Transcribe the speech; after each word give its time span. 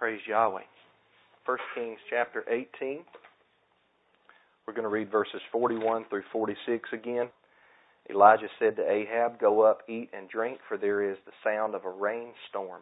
Praise 0.00 0.22
Yahweh. 0.26 0.62
1 1.44 1.58
Kings 1.74 1.98
chapter 2.08 2.42
18. 2.48 3.00
We're 4.66 4.72
going 4.72 4.84
to 4.84 4.88
read 4.88 5.12
verses 5.12 5.42
41 5.52 6.06
through 6.08 6.22
46 6.32 6.88
again. 6.94 7.28
Elijah 8.08 8.48
said 8.58 8.76
to 8.76 8.90
Ahab, 8.90 9.38
Go 9.38 9.60
up, 9.60 9.82
eat, 9.90 10.08
and 10.14 10.26
drink, 10.26 10.60
for 10.66 10.78
there 10.78 11.02
is 11.02 11.18
the 11.26 11.32
sound 11.44 11.74
of 11.74 11.84
a 11.84 11.90
rainstorm. 11.90 12.80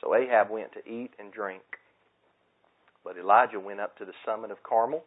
So 0.00 0.14
Ahab 0.14 0.48
went 0.48 0.70
to 0.74 0.88
eat 0.88 1.10
and 1.18 1.32
drink. 1.32 1.64
But 3.02 3.18
Elijah 3.18 3.58
went 3.58 3.80
up 3.80 3.98
to 3.98 4.04
the 4.04 4.14
summit 4.24 4.52
of 4.52 4.62
Carmel. 4.62 5.02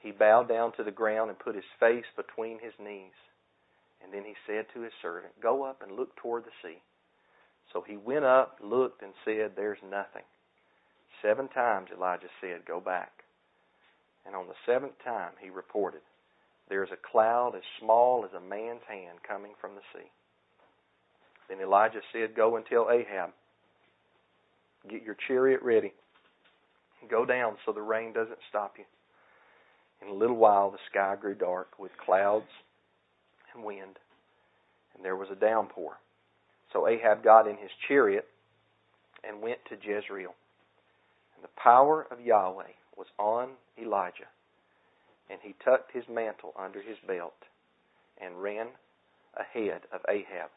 He 0.00 0.10
bowed 0.10 0.48
down 0.48 0.72
to 0.78 0.82
the 0.82 0.90
ground 0.90 1.30
and 1.30 1.38
put 1.38 1.54
his 1.54 1.70
face 1.78 2.06
between 2.16 2.58
his 2.58 2.74
knees. 2.84 3.14
And 4.02 4.12
then 4.12 4.24
he 4.24 4.34
said 4.48 4.66
to 4.74 4.80
his 4.80 4.92
servant, 5.00 5.40
Go 5.40 5.62
up 5.62 5.80
and 5.80 5.96
look 5.96 6.16
toward 6.16 6.42
the 6.42 6.50
sea. 6.60 6.78
So 7.72 7.84
he 7.86 7.96
went 7.96 8.24
up, 8.24 8.58
looked, 8.62 9.02
and 9.02 9.12
said, 9.24 9.52
There's 9.54 9.78
nothing. 9.82 10.24
Seven 11.22 11.48
times 11.48 11.88
Elijah 11.94 12.28
said, 12.40 12.64
Go 12.66 12.80
back. 12.80 13.10
And 14.26 14.34
on 14.34 14.46
the 14.46 14.54
seventh 14.66 14.94
time 15.04 15.32
he 15.40 15.50
reported, 15.50 16.00
There 16.68 16.84
is 16.84 16.90
a 16.92 17.10
cloud 17.10 17.54
as 17.54 17.62
small 17.80 18.24
as 18.24 18.32
a 18.34 18.40
man's 18.40 18.82
hand 18.88 19.18
coming 19.26 19.52
from 19.60 19.74
the 19.74 19.82
sea. 19.92 20.08
Then 21.48 21.60
Elijah 21.60 22.00
said, 22.12 22.34
Go 22.34 22.56
and 22.56 22.64
tell 22.66 22.90
Ahab, 22.90 23.30
Get 24.88 25.02
your 25.02 25.16
chariot 25.26 25.60
ready. 25.62 25.92
Go 27.10 27.24
down 27.24 27.56
so 27.64 27.72
the 27.72 27.82
rain 27.82 28.12
doesn't 28.12 28.38
stop 28.48 28.74
you. 28.78 28.84
In 30.02 30.08
a 30.08 30.18
little 30.18 30.36
while 30.36 30.70
the 30.70 30.78
sky 30.90 31.16
grew 31.20 31.34
dark 31.34 31.78
with 31.78 31.92
clouds 32.04 32.48
and 33.54 33.64
wind, 33.64 33.98
and 34.94 35.04
there 35.04 35.16
was 35.16 35.28
a 35.30 35.34
downpour. 35.34 35.98
So 36.72 36.86
Ahab 36.86 37.24
got 37.24 37.46
in 37.46 37.56
his 37.56 37.70
chariot 37.88 38.26
and 39.26 39.42
went 39.42 39.58
to 39.68 39.76
Jezreel. 39.76 40.34
And 41.34 41.44
the 41.44 41.54
power 41.56 42.06
of 42.10 42.20
Yahweh 42.20 42.74
was 42.96 43.06
on 43.18 43.50
Elijah, 43.80 44.28
and 45.30 45.38
he 45.42 45.54
tucked 45.64 45.92
his 45.92 46.04
mantle 46.10 46.52
under 46.58 46.82
his 46.82 46.96
belt 47.06 47.36
and 48.20 48.42
ran 48.42 48.66
ahead 49.36 49.82
of 49.92 50.00
Ahab 50.08 50.50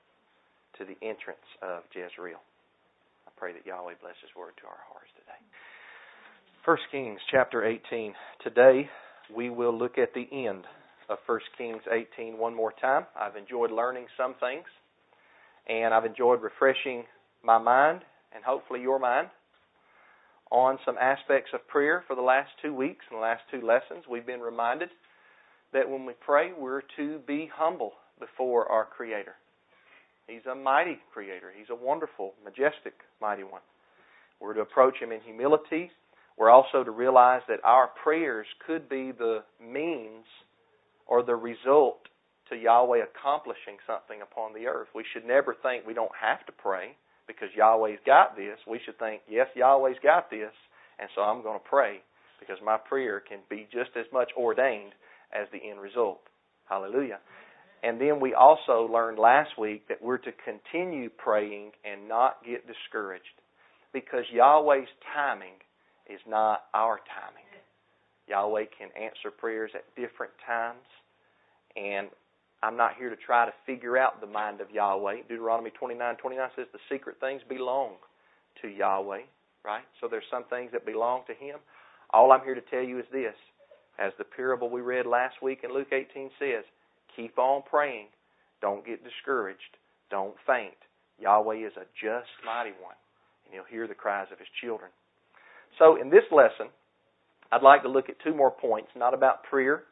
to 0.78 0.86
the 0.86 0.98
entrance 1.06 1.46
of 1.62 1.84
Jezreel. 1.94 2.42
I 3.28 3.32
pray 3.38 3.54
that 3.54 3.66
Yahweh 3.66 3.94
bless 4.02 4.16
his 4.22 4.32
word 4.36 4.54
to 4.62 4.68
our 4.68 4.82
hearts 4.90 5.12
today. 5.14 5.38
1 6.66 6.78
Kings 6.92 7.20
chapter 7.30 7.66
18. 7.66 8.14
Today 8.44 8.90
we 9.36 9.50
will 9.50 9.78
look 9.78 9.98
at 9.98 10.14
the 10.14 10.28
end 10.32 10.66
of 11.10 11.20
1 11.26 11.40
Kings 11.58 11.82
18 11.92 12.38
one 12.38 12.56
more 12.56 12.74
time. 12.82 13.06
I've 13.20 13.36
enjoyed 13.36 13.72
learning 13.72 14.08
some 14.18 14.36
things 14.40 14.66
and 15.68 15.94
I've 15.94 16.06
enjoyed 16.06 16.42
refreshing 16.42 17.04
my 17.44 17.58
mind 17.58 18.02
and 18.34 18.44
hopefully 18.44 18.82
your 18.82 19.00
mind 19.00 19.28
on 20.52 20.78
some 20.86 20.98
aspects 21.00 21.52
of 21.54 21.66
prayer 21.68 22.04
for 22.08 22.16
the 22.16 22.22
last 22.22 22.50
two 22.62 22.74
weeks 22.74 23.06
and 23.10 23.18
the 23.18 23.22
last 23.22 23.42
two 23.50 23.62
lessons. 23.66 24.06
We've 24.10 24.26
been 24.26 24.42
reminded 24.42 24.90
that 25.74 25.90
when 25.90 26.06
we 26.06 26.14
pray, 26.20 26.52
we're 26.58 26.82
to 26.98 27.20
be 27.26 27.50
humble 27.54 27.94
before 28.20 28.70
our 28.70 28.86
Creator. 28.86 29.36
He's 30.28 30.46
a 30.50 30.56
mighty 30.56 31.00
Creator, 31.14 31.54
He's 31.58 31.70
a 31.70 31.76
wonderful, 31.76 32.34
majestic, 32.44 32.94
mighty 33.22 33.44
one. 33.44 33.62
We're 34.40 34.54
to 34.54 34.62
approach 34.62 34.98
Him 35.00 35.12
in 35.12 35.22
humility. 35.22 35.92
We're 36.38 36.50
also 36.50 36.84
to 36.84 36.92
realize 36.92 37.42
that 37.48 37.60
our 37.64 37.90
prayers 38.04 38.48
could 38.66 38.90
be 38.90 39.12
the 39.12 39.44
means 39.62 40.26
or 41.06 41.24
the 41.24 41.36
result 41.36 42.00
to 42.52 42.58
Yahweh 42.58 43.00
accomplishing 43.04 43.78
something 43.88 44.22
upon 44.22 44.54
the 44.54 44.68
earth. 44.68 44.88
We 44.94 45.06
should 45.12 45.26
never 45.26 45.56
think 45.64 45.88
we 45.88 45.94
don't 45.94 46.12
have 46.20 46.46
to 46.46 46.52
pray 46.52 46.96
because 47.26 47.50
Yahweh's 47.56 48.04
got 48.06 48.36
this. 48.36 48.60
We 48.68 48.80
should 48.86 49.00
think, 49.00 49.22
yes, 49.28 49.48
Yahweh's 49.56 49.98
got 50.04 50.30
this, 50.30 50.54
and 51.00 51.10
so 51.16 51.22
I'm 51.22 51.42
going 51.42 51.60
to 51.60 51.70
pray 51.70 52.02
because 52.40 52.58
my 52.64 52.78
prayer 52.78 53.22
can 53.22 53.40
be 53.50 53.68
just 53.72 53.92
as 53.98 54.06
much 54.12 54.32
ordained 54.38 54.94
as 55.34 55.48
the 55.52 55.70
end 55.70 55.80
result. 55.80 56.20
Hallelujah. 56.70 57.20
And 57.84 58.00
then 58.00 58.20
we 58.20 58.34
also 58.34 58.88
learned 58.92 59.18
last 59.18 59.58
week 59.58 59.88
that 59.88 60.02
we're 60.02 60.20
to 60.20 60.32
continue 60.46 61.10
praying 61.10 61.72
and 61.84 62.08
not 62.08 62.38
get 62.46 62.68
discouraged 62.68 63.26
because 63.94 64.26
Yahweh's 64.32 64.88
timing 65.16 65.58
is 66.08 66.20
not 66.28 66.64
our 66.74 67.00
timing. 67.10 67.48
Yahweh 68.28 68.66
can 68.78 68.90
answer 68.96 69.32
prayers 69.32 69.72
at 69.74 69.84
different 69.96 70.32
times, 70.46 70.86
and 71.76 72.08
I'm 72.64 72.78
not 72.78 72.96
here 72.98 73.10
to 73.10 73.16
try 73.16 73.46
to 73.46 73.54
figure 73.66 73.98
out 73.98 74.22
the 74.22 74.28
mind 74.28 74.62
of 74.62 74.70
Yahweh. 74.70 75.24
Deuteronomy 75.28 75.72
29 75.72 76.16
29 76.18 76.50
says 76.56 76.68
the 76.72 76.80
secret 76.94 77.20
things 77.20 77.42
belong 77.50 77.94
to 78.62 78.68
Yahweh, 78.68 79.22
right? 79.66 79.84
So 80.00 80.08
there's 80.10 80.30
some 80.30 80.44
things 80.50 80.72
that 80.74 80.86
belong 80.86 81.24
to 81.28 81.34
Him. 81.34 81.58
All 82.12 82.32
I'm 82.32 82.44
here 82.44 82.56
to 82.56 82.62
tell 82.62 82.84
you 82.84 83.00
is 83.00 83.06
this. 83.12 83.36
As 83.98 84.14
the 84.18 84.24
parable 84.24 84.70
we 84.70 84.82
read 84.82 85.06
last 85.06 85.36
week 85.42 85.60
in 85.64 85.74
Luke 85.74 85.92
18 85.92 86.30
says, 86.40 86.64
keep 87.16 87.38
on 87.38 87.64
praying. 87.70 88.08
Don't 88.62 88.86
get 88.86 89.04
discouraged. 89.04 89.78
Don't 90.10 90.36
faint. 90.46 90.78
Yahweh 91.20 91.66
is 91.66 91.74
a 91.78 91.86
just, 92.00 92.30
mighty 92.46 92.72
one, 92.82 92.96
and 93.46 93.54
He'll 93.54 93.70
hear 93.70 93.88
the 93.88 93.96
cries 93.96 94.28
of 94.32 94.40
His 94.40 94.48
children. 94.62 94.92
So 95.80 96.00
in 96.00 96.10
this 96.10 96.26
lesson, 96.32 96.68
I'd 97.52 97.64
like 97.64 97.84
to 97.84 97.90
look 97.90 98.10
at 98.10 98.16
two 98.24 98.36
more 98.36 98.52
points, 98.52 98.90
not 98.96 99.14
about 99.14 99.44
prayer, 99.44 99.84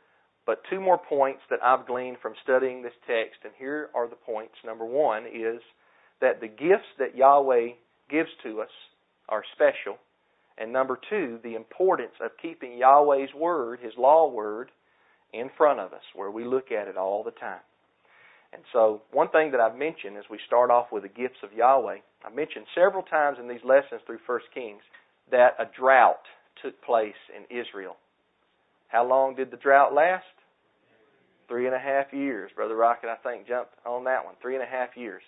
but 0.50 0.64
two 0.68 0.82
more 0.82 0.98
points 0.98 1.42
that 1.52 1.60
I've 1.64 1.86
gleaned 1.86 2.18
from 2.24 2.34
studying 2.42 2.82
this 2.82 2.98
text, 3.06 3.38
and 3.44 3.54
here 3.60 3.90
are 3.94 4.08
the 4.08 4.16
points. 4.16 4.56
Number 4.66 4.84
one 4.84 5.28
is 5.28 5.62
that 6.22 6.42
the 6.42 6.48
gifts 6.48 6.90
that 6.98 7.16
Yahweh 7.16 7.74
gives 8.10 8.32
to 8.42 8.62
us 8.62 8.72
are 9.30 9.44
special. 9.54 10.00
And 10.58 10.74
number 10.74 11.00
two, 11.08 11.38
the 11.44 11.54
importance 11.54 12.14
of 12.20 12.32
keeping 12.42 12.80
Yahweh's 12.80 13.32
word, 13.38 13.78
his 13.80 13.94
law 13.96 14.28
word, 14.28 14.72
in 15.34 15.52
front 15.56 15.80
of 15.80 15.94
us, 15.94 16.02
where 16.16 16.32
we 16.32 16.46
look 16.46 16.72
at 16.72 16.88
it 16.88 16.98
all 16.98 17.24
the 17.24 17.30
time. 17.30 17.62
And 18.52 18.64
so, 18.74 19.04
one 19.12 19.30
thing 19.30 19.52
that 19.52 19.62
I've 19.62 19.78
mentioned 19.78 20.18
as 20.18 20.32
we 20.32 20.40
start 20.48 20.72
off 20.72 20.88
with 20.92 21.04
the 21.04 21.10
gifts 21.10 21.44
of 21.44 21.54
Yahweh, 21.54 21.98
I 22.26 22.30
mentioned 22.34 22.66
several 22.74 23.04
times 23.04 23.38
in 23.40 23.48
these 23.48 23.64
lessons 23.64 24.02
through 24.08 24.18
1 24.26 24.40
Kings 24.52 24.82
that 25.30 25.54
a 25.60 25.66
drought 25.80 26.26
took 26.64 26.82
place 26.82 27.22
in 27.38 27.56
Israel. 27.56 27.98
How 28.88 29.06
long 29.06 29.36
did 29.36 29.52
the 29.52 29.58
drought 29.58 29.94
last? 29.94 30.26
Three 31.50 31.66
and 31.66 31.76
a 31.76 31.80
half 31.80 32.14
years. 32.14 32.52
Brother 32.56 32.76
Rocket, 32.76 33.10
I 33.10 33.18
think, 33.18 33.48
jumped 33.48 33.74
on 33.86 34.06
that 34.06 34.24
one. 34.24 34.36
Three 34.42 34.56
and 34.56 34.64
a 34.64 34.68
half 34.68 34.96
years. 34.96 35.24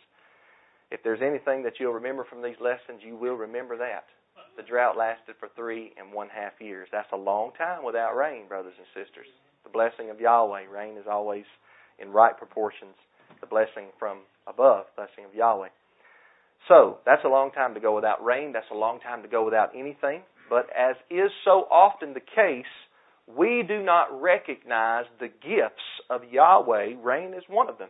If 0.92 1.02
there's 1.04 1.22
anything 1.22 1.64
that 1.64 1.74
you'll 1.80 1.94
remember 1.94 2.26
from 2.30 2.44
these 2.44 2.60
lessons, 2.62 3.02
you 3.04 3.18
will 3.18 3.36
remember 3.36 3.78
that. 3.78 4.06
The 4.56 4.64
drought 4.64 4.98
lasted 4.98 5.36
for 5.40 5.50
three 5.56 5.94
and 5.98 6.14
one 6.14 6.30
half 6.30 6.54
years. 6.60 6.88
That's 6.92 7.12
a 7.12 7.18
long 7.18 7.52
time 7.58 7.84
without 7.84 8.16
rain, 8.16 8.48
brothers 8.48 8.74
and 8.78 8.88
sisters. 8.94 9.28
The 9.64 9.70
blessing 9.70 10.10
of 10.10 10.20
Yahweh. 10.20 10.66
Rain 10.72 10.98
is 10.98 11.06
always 11.10 11.46
in 12.00 12.12
right 12.12 12.38
proportions. 12.38 12.96
The 13.40 13.48
blessing 13.48 13.88
from 13.98 14.20
above, 14.48 14.86
blessing 14.96 15.26
of 15.26 15.34
Yahweh. 15.34 15.70
So, 16.68 17.00
that's 17.06 17.24
a 17.26 17.30
long 17.30 17.52
time 17.52 17.74
to 17.74 17.80
go 17.80 17.96
without 17.96 18.24
rain. 18.24 18.52
That's 18.54 18.70
a 18.72 18.78
long 18.78 19.00
time 19.00 19.24
to 19.24 19.28
go 19.28 19.44
without 19.44 19.72
anything. 19.76 20.22
But 20.50 20.68
as 20.78 20.96
is 21.10 21.32
so 21.46 21.66
often 21.72 22.14
the 22.14 22.20
case, 22.20 22.70
we 23.38 23.64
do 23.68 23.82
not 23.82 24.22
recognize 24.22 25.06
the 25.20 25.28
gifts 25.28 25.84
of 26.10 26.22
Yahweh. 26.32 26.96
Rain 27.02 27.34
is 27.34 27.44
one 27.48 27.70
of 27.70 27.78
them. 27.78 27.90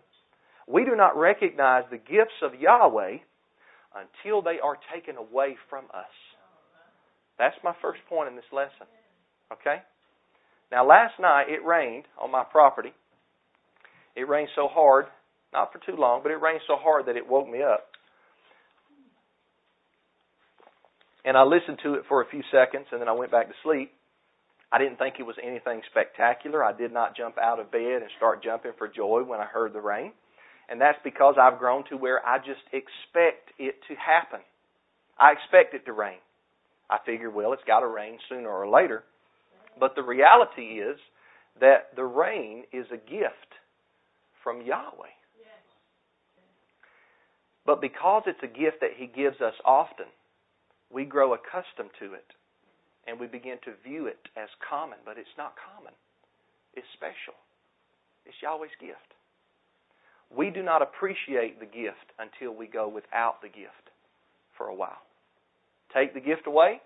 We 0.67 0.85
do 0.85 0.95
not 0.95 1.17
recognize 1.17 1.83
the 1.89 1.97
gifts 1.97 2.41
of 2.41 2.59
Yahweh 2.59 3.17
until 3.95 4.41
they 4.41 4.59
are 4.63 4.77
taken 4.93 5.17
away 5.17 5.57
from 5.69 5.85
us. 5.93 6.11
That's 7.37 7.55
my 7.63 7.73
first 7.81 7.99
point 8.07 8.29
in 8.29 8.35
this 8.35 8.45
lesson. 8.51 8.87
Okay? 9.51 9.77
Now, 10.71 10.87
last 10.87 11.19
night 11.19 11.47
it 11.49 11.65
rained 11.65 12.05
on 12.21 12.31
my 12.31 12.43
property. 12.43 12.93
It 14.15 14.27
rained 14.27 14.49
so 14.55 14.67
hard, 14.67 15.05
not 15.53 15.71
for 15.73 15.79
too 15.79 15.97
long, 15.97 16.21
but 16.23 16.31
it 16.31 16.41
rained 16.41 16.61
so 16.67 16.75
hard 16.77 17.07
that 17.07 17.17
it 17.17 17.27
woke 17.27 17.49
me 17.49 17.61
up. 17.61 17.87
And 21.25 21.37
I 21.37 21.43
listened 21.43 21.79
to 21.83 21.95
it 21.95 22.03
for 22.07 22.21
a 22.21 22.25
few 22.29 22.41
seconds 22.51 22.87
and 22.91 23.01
then 23.01 23.07
I 23.07 23.13
went 23.13 23.31
back 23.31 23.47
to 23.47 23.53
sleep. 23.63 23.91
I 24.71 24.77
didn't 24.77 24.97
think 24.97 25.15
it 25.19 25.23
was 25.23 25.35
anything 25.43 25.81
spectacular. 25.89 26.63
I 26.63 26.71
did 26.71 26.93
not 26.93 27.15
jump 27.15 27.37
out 27.37 27.59
of 27.59 27.71
bed 27.71 28.01
and 28.01 28.09
start 28.17 28.43
jumping 28.43 28.71
for 28.77 28.87
joy 28.87 29.21
when 29.23 29.39
I 29.39 29.45
heard 29.45 29.73
the 29.73 29.81
rain. 29.81 30.13
And 30.69 30.79
that's 30.79 30.97
because 31.03 31.35
I've 31.39 31.59
grown 31.59 31.83
to 31.89 31.97
where 31.97 32.25
I 32.25 32.37
just 32.37 32.63
expect 32.71 33.51
it 33.59 33.75
to 33.89 33.95
happen. 33.95 34.39
I 35.19 35.33
expect 35.33 35.73
it 35.73 35.85
to 35.85 35.93
rain. 35.93 36.19
I 36.89 36.97
figure, 37.05 37.29
well, 37.29 37.51
it's 37.51 37.63
got 37.67 37.81
to 37.81 37.87
rain 37.87 38.17
sooner 38.29 38.49
or 38.49 38.69
later. 38.69 39.03
But 39.77 39.95
the 39.95 40.03
reality 40.03 40.79
is 40.79 40.97
that 41.59 41.95
the 41.95 42.05
rain 42.05 42.63
is 42.71 42.85
a 42.91 42.97
gift 42.97 43.51
from 44.43 44.61
Yahweh. 44.61 45.15
But 47.65 47.81
because 47.81 48.23
it's 48.25 48.41
a 48.41 48.47
gift 48.47 48.79
that 48.81 48.91
He 48.97 49.05
gives 49.05 49.39
us 49.41 49.53
often, 49.65 50.07
we 50.89 51.05
grow 51.05 51.33
accustomed 51.33 51.91
to 51.99 52.13
it 52.13 52.25
and 53.07 53.19
we 53.19 53.27
begin 53.27 53.57
to 53.65 53.73
view 53.87 54.07
it 54.07 54.19
as 54.37 54.49
common, 54.67 54.97
but 55.05 55.17
it's 55.17 55.35
not 55.37 55.53
common. 55.57 55.93
It's 56.73 56.87
special. 56.93 57.35
It's 58.25 58.35
Yahweh's 58.41 58.71
gift. 58.79 59.13
We 60.35 60.49
do 60.49 60.63
not 60.63 60.81
appreciate 60.81 61.59
the 61.59 61.65
gift 61.65 62.07
until 62.19 62.55
we 62.55 62.67
go 62.67 62.87
without 62.87 63.41
the 63.41 63.49
gift 63.49 63.91
for 64.57 64.67
a 64.67 64.75
while. 64.75 65.01
take 65.93 66.13
the 66.13 66.21
gift 66.21 66.47
away, 66.47 66.79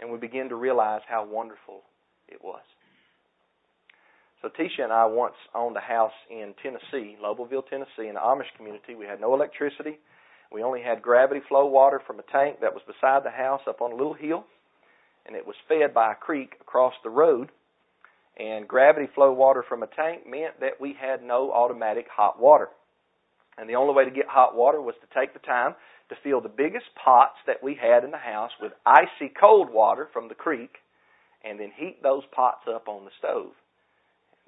and 0.00 0.12
we 0.12 0.18
begin 0.18 0.48
to 0.48 0.54
realize 0.54 1.00
how 1.08 1.26
wonderful 1.26 1.82
it 2.28 2.38
was. 2.42 2.62
So 4.42 4.48
Tisha 4.48 4.82
and 4.82 4.92
I 4.92 5.06
once 5.06 5.34
owned 5.54 5.76
a 5.76 5.80
house 5.80 6.12
in 6.30 6.54
Tennessee, 6.62 7.16
Lobelville, 7.22 7.68
Tennessee, 7.68 8.08
in 8.08 8.14
the 8.14 8.20
Amish 8.20 8.50
community. 8.56 8.94
We 8.94 9.06
had 9.06 9.20
no 9.20 9.34
electricity. 9.34 9.98
We 10.52 10.62
only 10.62 10.82
had 10.82 11.00
gravity 11.00 11.40
flow 11.48 11.66
water 11.66 12.00
from 12.06 12.18
a 12.18 12.24
tank 12.30 12.58
that 12.60 12.74
was 12.74 12.82
beside 12.86 13.24
the 13.24 13.30
house 13.30 13.62
up 13.68 13.80
on 13.80 13.92
a 13.92 13.94
little 13.94 14.14
hill, 14.14 14.44
and 15.26 15.36
it 15.36 15.46
was 15.46 15.56
fed 15.68 15.94
by 15.94 16.12
a 16.12 16.16
creek 16.16 16.54
across 16.60 16.94
the 17.02 17.10
road. 17.10 17.50
And 18.38 18.66
gravity 18.66 19.08
flow 19.14 19.32
water 19.32 19.64
from 19.68 19.82
a 19.82 19.86
tank 19.86 20.26
meant 20.26 20.60
that 20.60 20.80
we 20.80 20.96
had 20.98 21.22
no 21.22 21.52
automatic 21.52 22.06
hot 22.14 22.40
water. 22.40 22.68
And 23.58 23.68
the 23.68 23.74
only 23.74 23.94
way 23.94 24.04
to 24.04 24.10
get 24.10 24.26
hot 24.26 24.56
water 24.56 24.80
was 24.80 24.94
to 25.00 25.20
take 25.20 25.34
the 25.34 25.46
time 25.46 25.74
to 26.08 26.16
fill 26.22 26.40
the 26.40 26.48
biggest 26.48 26.86
pots 27.02 27.36
that 27.46 27.62
we 27.62 27.74
had 27.74 28.04
in 28.04 28.10
the 28.10 28.18
house 28.18 28.50
with 28.60 28.72
icy 28.86 29.32
cold 29.38 29.70
water 29.70 30.08
from 30.12 30.28
the 30.28 30.34
creek 30.34 30.76
and 31.44 31.60
then 31.60 31.72
heat 31.76 32.02
those 32.02 32.22
pots 32.32 32.64
up 32.68 32.88
on 32.88 33.04
the 33.04 33.10
stove. 33.18 33.52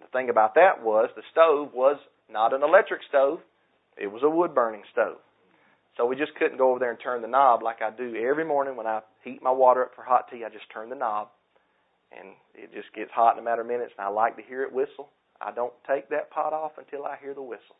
The 0.00 0.06
thing 0.12 0.30
about 0.30 0.54
that 0.54 0.82
was 0.82 1.10
the 1.14 1.22
stove 1.30 1.70
was 1.74 1.98
not 2.30 2.54
an 2.54 2.62
electric 2.62 3.02
stove, 3.08 3.40
it 3.96 4.08
was 4.08 4.22
a 4.22 4.30
wood 4.30 4.54
burning 4.54 4.82
stove. 4.92 5.18
So 5.96 6.06
we 6.06 6.16
just 6.16 6.34
couldn't 6.34 6.58
go 6.58 6.70
over 6.70 6.80
there 6.80 6.90
and 6.90 6.98
turn 7.00 7.22
the 7.22 7.28
knob 7.28 7.62
like 7.62 7.80
I 7.80 7.90
do 7.90 8.16
every 8.16 8.44
morning 8.44 8.76
when 8.76 8.86
I 8.86 9.00
heat 9.22 9.42
my 9.42 9.52
water 9.52 9.84
up 9.84 9.92
for 9.94 10.02
hot 10.02 10.28
tea. 10.30 10.42
I 10.44 10.48
just 10.48 10.70
turn 10.72 10.88
the 10.88 10.96
knob 10.96 11.28
and 12.16 12.34
it 12.54 12.72
just 12.74 12.92
gets 12.94 13.10
hot 13.12 13.34
in 13.34 13.40
a 13.40 13.42
matter 13.42 13.62
of 13.62 13.68
minutes 13.68 13.92
and 13.96 14.04
I 14.04 14.10
like 14.10 14.36
to 14.36 14.42
hear 14.42 14.62
it 14.62 14.72
whistle. 14.72 15.08
I 15.40 15.52
don't 15.52 15.72
take 15.88 16.10
that 16.10 16.30
pot 16.30 16.52
off 16.52 16.72
until 16.78 17.04
I 17.04 17.16
hear 17.20 17.34
the 17.34 17.42
whistle. 17.42 17.76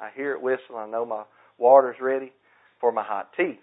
I 0.00 0.10
hear 0.14 0.32
it 0.32 0.42
whistle, 0.42 0.76
I 0.76 0.86
know 0.86 1.04
my 1.04 1.24
water's 1.58 1.96
ready 2.00 2.32
for 2.80 2.92
my 2.92 3.02
hot 3.02 3.30
tea. 3.36 3.58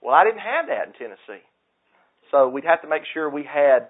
Well, 0.00 0.14
I 0.14 0.24
didn't 0.24 0.40
have 0.40 0.66
that 0.68 0.88
in 0.88 0.92
Tennessee. 0.92 1.42
So 2.30 2.48
we'd 2.48 2.64
have 2.64 2.82
to 2.82 2.88
make 2.88 3.02
sure 3.12 3.28
we 3.28 3.44
had 3.44 3.88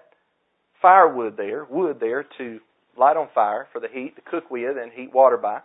firewood 0.81 1.37
there, 1.37 1.65
wood 1.65 1.97
there 1.99 2.25
to 2.37 2.59
light 2.97 3.17
on 3.17 3.27
fire 3.33 3.67
for 3.71 3.79
the 3.79 3.87
heat 3.91 4.15
to 4.15 4.21
cook 4.21 4.49
with 4.49 4.77
and 4.81 4.91
heat 4.91 5.13
water 5.13 5.37
by. 5.37 5.59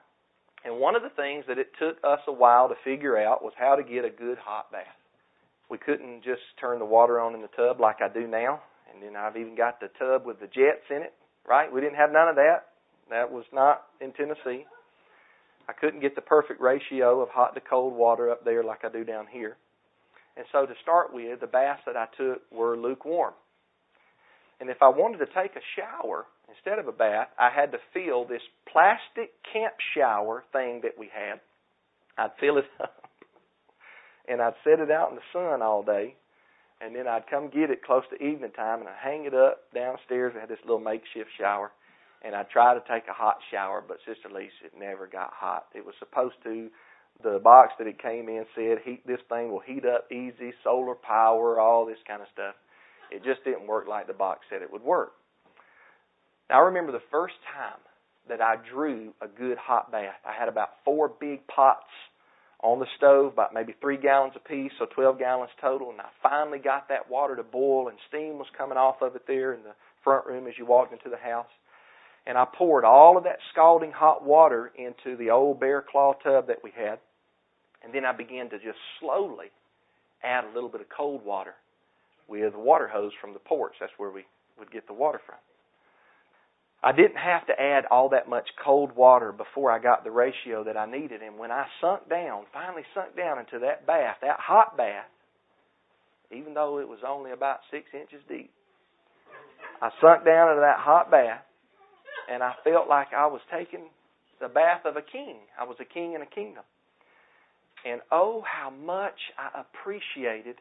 And 0.65 0.79
one 0.79 0.95
of 0.95 1.03
the 1.03 1.11
things 1.11 1.45
that 1.49 1.59
it 1.59 1.69
took 1.79 1.97
us 2.05 2.21
a 2.29 2.33
while 2.33 2.69
to 2.69 2.75
figure 2.85 3.17
out 3.17 3.43
was 3.43 3.53
how 3.57 3.77
to 3.77 3.83
get 3.83 4.05
a 4.05 4.11
good 4.11 4.39
hot 4.39 4.71
bath. 4.71 4.85
We 5.71 5.79
couldn't 5.79 6.23
just 6.23 6.43
turn 6.61 6.79
the 6.79 6.85
water 6.85 7.21
on 7.21 7.35
in 7.35 7.41
the 7.41 7.49
tub 7.57 7.81
like 7.81 8.03
I 8.03 8.09
do 8.13 8.27
now. 8.27 8.61
And 8.93 9.03
then 9.03 9.17
I've 9.17 9.37
even 9.37 9.55
got 9.55 9.81
the 9.81 9.89
tub 9.99 10.27
with 10.27 10.41
the 10.41 10.47
jets 10.47 10.85
in 10.91 11.03
it, 11.03 11.15
right? 11.49 11.73
We 11.73 11.81
didn't 11.81 11.97
have 11.97 12.13
none 12.13 12.29
of 12.29 12.37
that. 12.37 12.67
That 13.09 13.31
was 13.31 13.45
not 13.53 13.83
in 14.01 14.13
Tennessee. 14.13 14.67
I 15.69 15.73
couldn't 15.73 16.01
get 16.01 16.17
the 16.17 16.21
perfect 16.21 16.61
ratio 16.61 17.21
of 17.21 17.29
hot 17.29 17.55
to 17.55 17.61
cold 17.61 17.95
water 17.95 18.31
up 18.31 18.45
there 18.45 18.65
like 18.65 18.85
I 18.85 18.89
do 18.89 19.05
down 19.05 19.27
here. 19.31 19.57
And 20.37 20.45
so 20.53 20.67
to 20.67 20.75
start 20.83 21.15
with, 21.15 21.41
the 21.41 21.47
baths 21.47 21.83
that 21.87 21.97
I 21.97 22.07
took 22.17 22.43
were 22.51 22.77
lukewarm. 22.77 23.35
And 24.61 24.69
if 24.69 24.83
I 24.83 24.89
wanted 24.89 25.19
to 25.19 25.27
take 25.27 25.57
a 25.57 25.65
shower 25.75 26.27
instead 26.49 26.79
of 26.79 26.87
a 26.87 26.93
bath, 26.93 27.29
I 27.39 27.49
had 27.49 27.73
to 27.73 27.79
fill 27.95 28.27
this 28.27 28.43
plastic 28.71 29.33
camp 29.51 29.75
shower 29.97 30.45
thing 30.53 30.81
that 30.83 30.99
we 30.99 31.09
had. 31.09 31.41
I'd 32.19 32.37
fill 32.39 32.59
it 32.59 32.67
up 32.79 33.03
and 34.29 34.43
I'd 34.43 34.61
set 34.63 34.79
it 34.81 34.91
out 34.91 35.11
in 35.11 35.17
the 35.17 35.31
sun 35.33 35.63
all 35.63 35.83
day. 35.83 36.15
And 36.83 36.95
then 36.95 37.07
I'd 37.07 37.29
come 37.29 37.49
get 37.49 37.71
it 37.71 37.85
close 37.85 38.05
to 38.11 38.23
evening 38.23 38.53
time 38.53 38.81
and 38.81 38.89
I'd 38.89 39.03
hang 39.03 39.25
it 39.25 39.35
up 39.35 39.73
downstairs. 39.75 40.33
We 40.35 40.41
had 40.41 40.51
this 40.51 40.63
little 40.65 40.81
makeshift 40.81 41.31
shower. 41.39 41.73
And 42.23 42.35
I'd 42.35 42.51
try 42.51 42.75
to 42.75 42.81
take 42.81 43.09
a 43.09 43.15
hot 43.15 43.39
shower, 43.51 43.83
but 43.87 43.97
Sister 44.07 44.29
Lisa, 44.29 44.67
it 44.67 44.73
never 44.79 45.07
got 45.07 45.33
hot. 45.33 45.69
It 45.75 45.87
was 45.87 45.95
supposed 45.99 46.37
to. 46.45 46.69
The 47.23 47.41
box 47.43 47.73
that 47.79 47.87
it 47.87 48.01
came 48.01 48.29
in 48.29 48.45
said, 48.55 48.81
"Heat 48.85 49.07
this 49.07 49.21
thing 49.29 49.51
will 49.51 49.61
heat 49.61 49.87
up 49.87 50.11
easy, 50.13 50.53
solar 50.63 50.95
power, 50.95 51.59
all 51.59 51.87
this 51.87 51.99
kind 52.07 52.21
of 52.21 52.29
stuff." 52.29 52.55
It 53.11 53.25
just 53.25 53.45
didn't 53.45 53.67
work 53.67 53.89
like 53.89 54.07
the 54.07 54.13
box 54.13 54.41
said 54.51 54.63
it 54.63 54.73
would 54.73 54.83
work. 54.83 55.13
Now, 56.49 56.63
I 56.63 56.65
remember 56.67 56.93
the 56.93 57.03
first 57.11 57.35
time 57.55 57.79
that 58.29 58.41
I 58.41 58.57
drew 58.73 59.13
a 59.21 59.29
good 59.29 59.59
hot 59.59 59.91
bath. 59.91 60.21
I 60.25 60.33
had 60.33 60.49
about 60.49 60.71
four 60.85 61.09
big 61.09 61.47
pots 61.47 61.91
on 62.63 62.79
the 62.79 62.87
stove, 62.97 63.33
about 63.33 63.55
maybe 63.55 63.75
three 63.81 63.97
gallons 63.97 64.35
apiece, 64.37 64.73
so 64.79 64.87
12 64.95 65.19
gallons 65.19 65.51
total. 65.61 65.91
And 65.91 66.01
I 66.01 66.09
finally 66.23 66.59
got 66.59 66.89
that 66.89 67.11
water 67.11 67.37
to 67.37 67.43
boil, 67.43 67.89
and 67.89 67.99
steam 68.09 68.39
was 68.39 68.49
coming 68.57 68.77
off 68.77 69.01
of 69.01 69.17
it 69.17 69.23
there 69.27 69.55
in 69.55 69.63
the 69.63 69.75
front 70.05 70.27
room 70.27 70.47
as 70.47 70.55
you 70.59 70.67
walked 70.67 70.93
into 70.93 71.09
the 71.09 71.17
house. 71.17 71.49
And 72.27 72.37
I 72.37 72.45
poured 72.45 72.85
all 72.85 73.17
of 73.17 73.25
that 73.25 73.39
scalding 73.53 73.93
hot 73.93 74.25
water 74.25 74.71
into 74.77 75.17
the 75.17 75.31
old 75.31 75.59
bear 75.59 75.83
claw 75.83 76.15
tub 76.23 76.49
that 76.49 76.63
we 76.63 76.71
had. 76.77 76.99
And 77.83 77.95
then 77.95 78.05
I 78.05 78.13
began 78.13 78.51
to 78.51 78.59
just 78.59 78.79
slowly 79.01 79.47
add 80.23 80.45
a 80.45 80.53
little 80.55 80.69
bit 80.69 80.83
of 80.83 80.89
cold 80.95 81.25
water 81.25 81.55
with 82.31 82.55
water 82.55 82.89
hose 82.89 83.13
from 83.21 83.33
the 83.35 83.41
porch. 83.41 83.75
That's 83.81 83.93
where 83.99 84.11
we 84.11 84.25
would 84.59 84.71
get 84.71 84.87
the 84.87 84.95
water 84.95 85.21
from. 85.27 85.37
I 86.83 86.93
didn't 86.93 87.19
have 87.19 87.47
to 87.49 87.61
add 87.61 87.85
all 87.91 88.09
that 88.11 88.29
much 88.29 88.49
cold 88.65 88.97
water 88.97 89.33
before 89.33 89.71
I 89.71 89.79
got 89.79 90.03
the 90.03 90.11
ratio 90.11 90.65
that 90.65 90.79
I 90.79 90.91
needed. 90.91 91.21
And 91.21 91.39
when 91.39 91.51
I 91.51 91.67
sunk 91.81 92.09
down, 92.09 92.45
finally 92.55 92.85
sunk 92.95 93.17
down 93.17 93.39
into 93.39 93.59
that 93.59 93.87
bath, 93.87 94.17
that 94.23 94.39
hot 94.39 94.79
bath, 94.79 95.05
even 96.31 96.55
though 96.55 96.79
it 96.79 96.89
was 96.89 97.01
only 97.07 97.33
about 97.33 97.59
six 97.71 97.85
inches 97.93 98.23
deep, 98.29 98.51
I 99.83 99.91
sunk 100.01 100.25
down 100.25 100.51
into 100.51 100.61
that 100.63 100.79
hot 100.79 101.11
bath 101.11 101.43
and 102.33 102.43
I 102.43 102.55
felt 102.65 102.89
like 102.89 103.09
I 103.17 103.27
was 103.27 103.41
taking 103.53 103.91
the 104.41 104.49
bath 104.49 104.87
of 104.87 104.97
a 104.97 105.03
king. 105.03 105.37
I 105.61 105.65
was 105.65 105.77
a 105.81 105.85
king 105.85 106.15
in 106.15 106.23
a 106.23 106.27
kingdom. 106.27 106.65
And 107.85 108.01
oh, 108.11 108.43
how 108.47 108.71
much 108.71 109.19
I 109.37 109.61
appreciated 109.61 110.57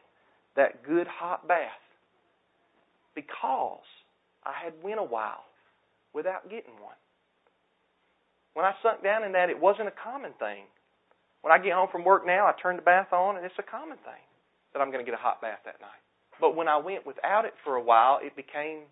that 0.56 0.82
good 0.84 1.06
hot 1.06 1.46
bath 1.46 1.80
because 3.14 3.84
I 4.44 4.52
had 4.64 4.72
went 4.82 5.00
a 5.00 5.04
while 5.04 5.44
without 6.14 6.50
getting 6.50 6.74
one. 6.80 6.98
When 8.54 8.64
I 8.64 8.74
sunk 8.82 9.02
down 9.02 9.22
in 9.24 9.32
that, 9.32 9.50
it 9.50 9.60
wasn't 9.60 9.88
a 9.88 9.94
common 9.94 10.32
thing. 10.38 10.64
When 11.42 11.52
I 11.52 11.58
get 11.58 11.72
home 11.72 11.88
from 11.90 12.04
work 12.04 12.26
now, 12.26 12.46
I 12.46 12.52
turn 12.60 12.76
the 12.76 12.82
bath 12.82 13.12
on, 13.12 13.36
and 13.36 13.46
it's 13.46 13.54
a 13.58 13.62
common 13.62 13.96
thing 14.04 14.24
that 14.72 14.80
I'm 14.80 14.90
going 14.90 15.04
to 15.04 15.08
get 15.08 15.18
a 15.18 15.22
hot 15.22 15.40
bath 15.40 15.60
that 15.64 15.80
night. 15.80 16.02
But 16.40 16.56
when 16.56 16.68
I 16.68 16.76
went 16.76 17.06
without 17.06 17.44
it 17.44 17.54
for 17.64 17.76
a 17.76 17.82
while, 17.82 18.18
it 18.22 18.34
became 18.34 18.88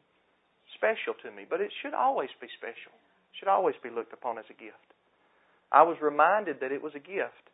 special 0.76 1.14
to 1.22 1.30
me. 1.30 1.44
But 1.48 1.60
it 1.60 1.72
should 1.82 1.94
always 1.94 2.30
be 2.40 2.48
special. 2.56 2.92
It 2.94 3.34
should 3.40 3.48
always 3.48 3.74
be 3.82 3.90
looked 3.90 4.12
upon 4.12 4.38
as 4.38 4.44
a 4.48 4.56
gift. 4.56 4.76
I 5.72 5.82
was 5.82 5.96
reminded 6.00 6.60
that 6.60 6.72
it 6.72 6.82
was 6.82 6.92
a 6.94 7.02
gift. 7.02 7.44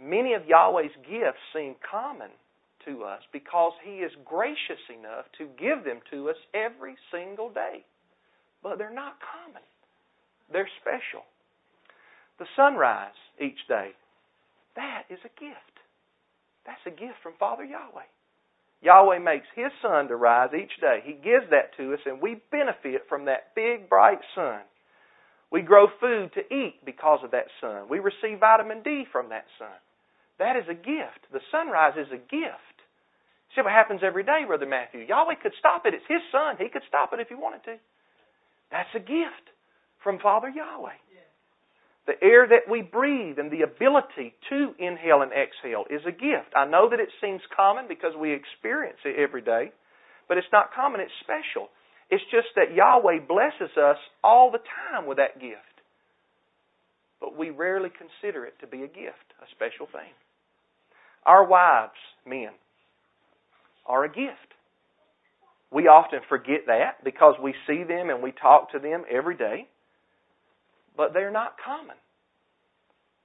Many 0.00 0.34
of 0.34 0.46
Yahweh's 0.46 0.94
gifts 1.06 1.42
seem 1.54 1.74
common 1.82 2.30
to 2.88 3.04
us 3.04 3.20
because 3.32 3.72
He 3.84 4.00
is 4.00 4.12
gracious 4.24 4.80
enough 4.88 5.26
to 5.36 5.52
give 5.60 5.84
them 5.84 6.00
to 6.10 6.30
us 6.30 6.40
every 6.54 6.96
single 7.12 7.50
day. 7.50 7.84
But 8.62 8.78
they're 8.78 8.92
not 8.92 9.20
common, 9.20 9.62
they're 10.50 10.68
special. 10.80 11.22
The 12.38 12.46
sunrise 12.56 13.18
each 13.40 13.60
day, 13.68 13.90
that 14.76 15.04
is 15.10 15.18
a 15.24 15.40
gift. 15.40 15.76
That's 16.66 16.86
a 16.86 16.90
gift 16.90 17.18
from 17.22 17.32
Father 17.38 17.64
Yahweh. 17.64 18.08
Yahweh 18.80 19.18
makes 19.18 19.46
His 19.56 19.72
sun 19.82 20.08
to 20.08 20.16
rise 20.16 20.50
each 20.54 20.70
day. 20.80 21.00
He 21.04 21.14
gives 21.14 21.50
that 21.50 21.76
to 21.76 21.94
us, 21.94 22.00
and 22.06 22.22
we 22.22 22.40
benefit 22.50 23.02
from 23.08 23.24
that 23.24 23.54
big, 23.54 23.88
bright 23.88 24.20
sun. 24.34 24.60
We 25.50 25.62
grow 25.62 25.86
food 26.00 26.30
to 26.34 26.54
eat 26.54 26.84
because 26.84 27.20
of 27.24 27.32
that 27.32 27.46
sun. 27.60 27.88
We 27.88 27.98
receive 27.98 28.38
vitamin 28.38 28.82
D 28.82 29.04
from 29.10 29.30
that 29.30 29.46
sun. 29.58 29.74
That 30.38 30.56
is 30.56 30.68
a 30.70 30.74
gift. 30.74 31.26
The 31.32 31.40
sunrise 31.50 31.94
is 31.98 32.12
a 32.12 32.18
gift. 32.18 32.67
See 33.58 33.62
what 33.62 33.72
happens 33.72 34.02
every 34.06 34.22
day, 34.22 34.44
Brother 34.46 34.70
Matthew. 34.70 35.00
Yahweh 35.00 35.34
could 35.42 35.50
stop 35.58 35.82
it. 35.84 35.92
It's 35.92 36.06
His 36.06 36.22
sun. 36.30 36.54
He 36.62 36.68
could 36.68 36.86
stop 36.86 37.10
it 37.12 37.18
if 37.18 37.26
He 37.26 37.34
wanted 37.34 37.64
to. 37.64 37.74
That's 38.70 38.94
a 38.94 39.00
gift 39.00 39.50
from 40.04 40.20
Father 40.20 40.48
Yahweh. 40.48 40.94
The 42.06 42.22
air 42.22 42.46
that 42.46 42.70
we 42.70 42.82
breathe 42.82 43.38
and 43.38 43.50
the 43.50 43.62
ability 43.62 44.38
to 44.48 44.78
inhale 44.78 45.22
and 45.22 45.32
exhale 45.32 45.84
is 45.90 46.06
a 46.06 46.12
gift. 46.14 46.54
I 46.54 46.66
know 46.70 46.88
that 46.88 47.00
it 47.00 47.10
seems 47.20 47.42
common 47.54 47.86
because 47.88 48.14
we 48.14 48.32
experience 48.32 49.02
it 49.04 49.18
every 49.18 49.42
day, 49.42 49.72
but 50.28 50.38
it's 50.38 50.46
not 50.52 50.72
common, 50.72 51.00
it's 51.00 51.10
special. 51.20 51.68
It's 52.10 52.24
just 52.30 52.54
that 52.54 52.72
Yahweh 52.72 53.26
blesses 53.26 53.76
us 53.76 53.98
all 54.22 54.52
the 54.52 54.62
time 54.86 55.04
with 55.04 55.18
that 55.18 55.40
gift. 55.40 55.82
But 57.20 57.36
we 57.36 57.50
rarely 57.50 57.90
consider 57.90 58.46
it 58.46 58.54
to 58.60 58.68
be 58.68 58.84
a 58.84 58.88
gift, 58.88 59.34
a 59.42 59.50
special 59.50 59.90
thing. 59.90 60.14
Our 61.26 61.44
wives, 61.44 61.98
men, 62.24 62.54
are 63.88 64.04
a 64.04 64.08
gift. 64.08 64.54
We 65.72 65.86
often 65.86 66.20
forget 66.28 66.66
that 66.66 67.04
because 67.04 67.34
we 67.42 67.54
see 67.66 67.82
them 67.84 68.10
and 68.10 68.22
we 68.22 68.32
talk 68.32 68.72
to 68.72 68.78
them 68.78 69.04
every 69.10 69.36
day. 69.36 69.66
But 70.96 71.12
they're 71.12 71.30
not 71.30 71.56
common. 71.64 71.96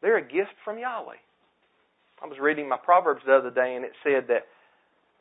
They're 0.01 0.17
a 0.17 0.21
gift 0.21 0.53
from 0.65 0.77
Yahweh. 0.77 1.15
I 2.21 2.27
was 2.27 2.37
reading 2.39 2.69
my 2.69 2.77
Proverbs 2.77 3.21
the 3.25 3.35
other 3.35 3.51
day 3.51 3.75
and 3.75 3.85
it 3.85 3.91
said 4.03 4.27
that 4.27 4.47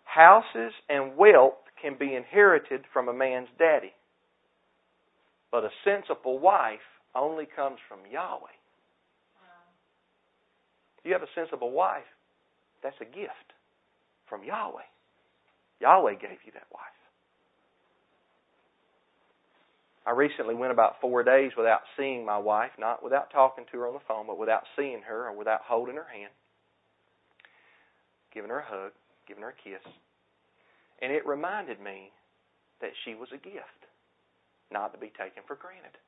houses 0.05 0.73
and 0.89 1.17
wealth 1.17 1.55
can 1.81 1.97
be 1.99 2.15
inherited 2.15 2.83
from 2.93 3.09
a 3.09 3.13
man's 3.13 3.49
daddy. 3.59 3.93
But 5.51 5.65
a 5.65 5.71
sensible 5.85 6.39
wife 6.39 6.81
only 7.15 7.47
comes 7.47 7.79
from 7.89 8.01
Yahweh. 8.11 8.57
If 10.99 11.05
you 11.05 11.13
have 11.13 11.23
a 11.23 11.33
sensible 11.35 11.73
wife, 11.73 12.07
that's 12.83 12.97
a 13.01 13.05
gift 13.05 13.53
from 14.29 14.45
Yahweh. 14.45 14.87
Yahweh 15.83 16.15
gave 16.15 16.39
you 16.47 16.53
that 16.55 16.71
wife. 16.71 16.81
I 20.07 20.13
recently 20.13 20.55
went 20.55 20.73
about 20.73 21.01
four 21.01 21.23
days 21.23 21.53
without 21.57 21.83
seeing 21.97 22.25
my 22.25 22.39
wife, 22.39 22.71
not 22.79 23.03
without 23.03 23.31
talking 23.31 23.65
to 23.71 23.79
her 23.79 23.89
on 23.89 23.95
the 23.95 24.07
phone, 24.07 24.27
but 24.27 24.39
without 24.39 24.63
seeing 24.77 25.03
her 25.03 25.29
or 25.29 25.37
without 25.37 25.61
holding 25.67 25.97
her 25.97 26.07
hand, 26.13 26.33
giving 28.33 28.51
her 28.51 28.61
a 28.61 28.67
hug, 28.67 28.93
giving 29.27 29.43
her 29.43 29.51
a 29.51 29.63
kiss. 29.63 29.83
And 31.01 31.13
it 31.13 31.27
reminded 31.27 31.81
me 31.81 32.11
that 32.81 32.91
she 33.05 33.15
was 33.15 33.29
a 33.33 33.43
gift, 33.43 33.83
not 34.73 34.93
to 34.93 34.99
be 34.99 35.13
taken 35.19 35.43
for 35.47 35.57
granted. 35.57 35.99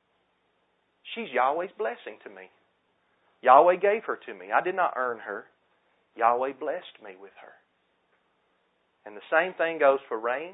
She's 1.13 1.31
Yahweh's 1.31 1.71
blessing 1.77 2.19
to 2.23 2.29
me. 2.29 2.49
Yahweh 3.41 3.75
gave 3.75 4.03
her 4.05 4.19
to 4.25 4.33
me. 4.33 4.51
I 4.51 4.61
did 4.61 4.75
not 4.75 4.93
earn 4.95 5.19
her. 5.19 5.45
Yahweh 6.15 6.53
blessed 6.59 6.99
me 7.03 7.11
with 7.19 7.35
her. 7.41 7.53
And 9.05 9.15
the 9.15 9.29
same 9.31 9.53
thing 9.53 9.77
goes 9.77 9.99
for 10.07 10.19
Rain, 10.19 10.53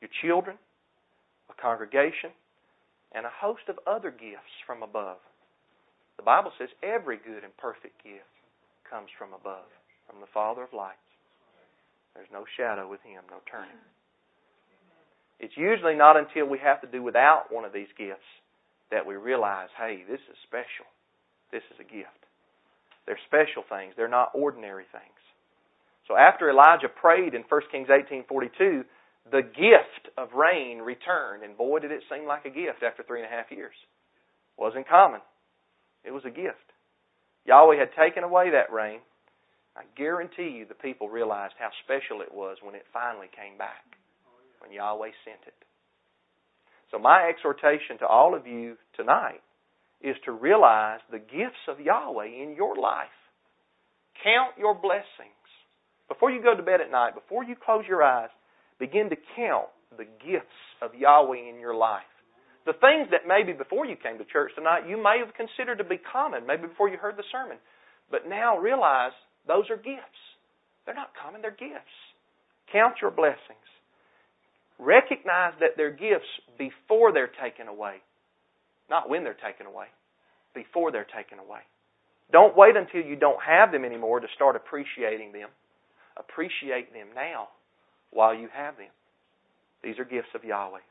your 0.00 0.10
children, 0.22 0.56
a 1.48 1.60
congregation, 1.60 2.30
and 3.12 3.26
a 3.26 3.32
host 3.40 3.62
of 3.68 3.78
other 3.86 4.10
gifts 4.10 4.54
from 4.66 4.82
above. 4.82 5.18
The 6.16 6.22
Bible 6.22 6.52
says 6.58 6.68
every 6.82 7.16
good 7.16 7.44
and 7.44 7.56
perfect 7.56 8.04
gift 8.04 8.28
comes 8.88 9.08
from 9.18 9.32
above, 9.32 9.68
from 10.08 10.20
the 10.20 10.30
Father 10.34 10.62
of 10.62 10.72
lights. 10.72 11.00
There's 12.14 12.30
no 12.32 12.44
shadow 12.56 12.88
with 12.90 13.00
Him, 13.02 13.22
no 13.30 13.38
turning. 13.50 13.80
It's 15.40 15.56
usually 15.56 15.94
not 15.96 16.18
until 16.18 16.44
we 16.46 16.58
have 16.58 16.82
to 16.82 16.86
do 16.86 17.02
without 17.02 17.48
one 17.48 17.64
of 17.64 17.72
these 17.72 17.88
gifts 17.96 18.28
that 18.90 19.06
we 19.06 19.14
realize, 19.16 19.68
hey, 19.78 20.04
this 20.06 20.20
is 20.28 20.36
special. 20.44 20.84
This 21.50 21.62
is 21.72 21.80
a 21.80 21.88
gift. 21.88 22.20
They're 23.06 23.18
special 23.26 23.64
things. 23.66 23.94
They're 23.96 24.08
not 24.08 24.30
ordinary 24.34 24.84
things. 24.92 25.19
So 26.10 26.16
after 26.16 26.50
Elijah 26.50 26.88
prayed 26.88 27.34
in 27.34 27.44
1 27.44 27.70
Kings 27.70 27.88
18:42, 27.88 28.84
the 29.30 29.42
gift 29.42 30.10
of 30.18 30.34
rain 30.34 30.82
returned, 30.82 31.44
and 31.44 31.56
boy, 31.56 31.78
did 31.78 31.92
it 31.92 32.02
seem 32.10 32.26
like 32.26 32.44
a 32.44 32.50
gift 32.50 32.82
after 32.82 33.04
three 33.04 33.22
and 33.22 33.32
a 33.32 33.36
half 33.36 33.52
years. 33.52 33.76
Wasn't 34.56 34.88
common. 34.88 35.22
It 36.02 36.10
was 36.10 36.24
a 36.24 36.30
gift. 36.30 36.72
Yahweh 37.44 37.76
had 37.76 37.94
taken 37.94 38.24
away 38.24 38.50
that 38.50 38.72
rain. 38.72 38.98
I 39.76 39.84
guarantee 39.94 40.48
you 40.48 40.64
the 40.66 40.74
people 40.74 41.08
realized 41.08 41.54
how 41.60 41.70
special 41.84 42.22
it 42.22 42.34
was 42.34 42.60
when 42.60 42.74
it 42.74 42.86
finally 42.92 43.28
came 43.28 43.56
back, 43.56 43.84
when 44.58 44.72
Yahweh 44.72 45.12
sent 45.24 45.46
it. 45.46 45.64
So 46.90 46.98
my 46.98 47.28
exhortation 47.28 47.98
to 47.98 48.06
all 48.08 48.34
of 48.34 48.48
you 48.48 48.76
tonight 48.94 49.42
is 50.00 50.16
to 50.24 50.32
realize 50.32 50.98
the 51.08 51.20
gifts 51.20 51.68
of 51.68 51.78
Yahweh 51.78 52.26
in 52.26 52.56
your 52.56 52.74
life. 52.74 53.14
Count 54.24 54.58
your 54.58 54.74
blessings. 54.74 55.39
Before 56.10 56.30
you 56.30 56.42
go 56.42 56.56
to 56.56 56.62
bed 56.62 56.82
at 56.82 56.90
night, 56.90 57.14
before 57.14 57.44
you 57.44 57.54
close 57.54 57.84
your 57.88 58.02
eyes, 58.02 58.30
begin 58.80 59.08
to 59.10 59.16
count 59.36 59.70
the 59.96 60.10
gifts 60.26 60.58
of 60.82 60.90
Yahweh 60.94 61.48
in 61.48 61.60
your 61.60 61.74
life. 61.74 62.02
The 62.66 62.74
things 62.74 63.08
that 63.14 63.30
maybe 63.30 63.52
before 63.52 63.86
you 63.86 63.94
came 63.94 64.18
to 64.18 64.24
church 64.24 64.50
tonight 64.56 64.88
you 64.90 65.00
may 65.00 65.22
have 65.24 65.32
considered 65.38 65.78
to 65.78 65.84
be 65.84 65.98
common, 65.98 66.46
maybe 66.46 66.66
before 66.66 66.88
you 66.88 66.98
heard 66.98 67.16
the 67.16 67.30
sermon. 67.30 67.56
But 68.10 68.28
now 68.28 68.58
realize 68.58 69.12
those 69.46 69.70
are 69.70 69.76
gifts. 69.76 70.20
They're 70.84 70.98
not 70.98 71.14
common, 71.14 71.42
they're 71.42 71.52
gifts. 71.52 71.94
Count 72.72 72.96
your 73.00 73.12
blessings. 73.12 73.70
Recognize 74.78 75.54
that 75.60 75.76
they're 75.76 75.94
gifts 75.94 76.28
before 76.58 77.12
they're 77.12 77.30
taken 77.40 77.68
away. 77.68 78.02
Not 78.88 79.08
when 79.08 79.22
they're 79.22 79.34
taken 79.34 79.66
away, 79.66 79.86
before 80.54 80.90
they're 80.90 81.06
taken 81.16 81.38
away. 81.38 81.60
Don't 82.32 82.56
wait 82.56 82.76
until 82.76 83.02
you 83.02 83.16
don't 83.16 83.40
have 83.42 83.70
them 83.70 83.84
anymore 83.84 84.20
to 84.20 84.26
start 84.34 84.56
appreciating 84.56 85.32
them. 85.32 85.48
Appreciate 86.20 86.92
them 86.92 87.08
now 87.14 87.48
while 88.10 88.34
you 88.34 88.48
have 88.52 88.76
them. 88.76 88.92
These 89.82 89.98
are 89.98 90.04
gifts 90.04 90.30
of 90.34 90.44
Yahweh. 90.44 90.84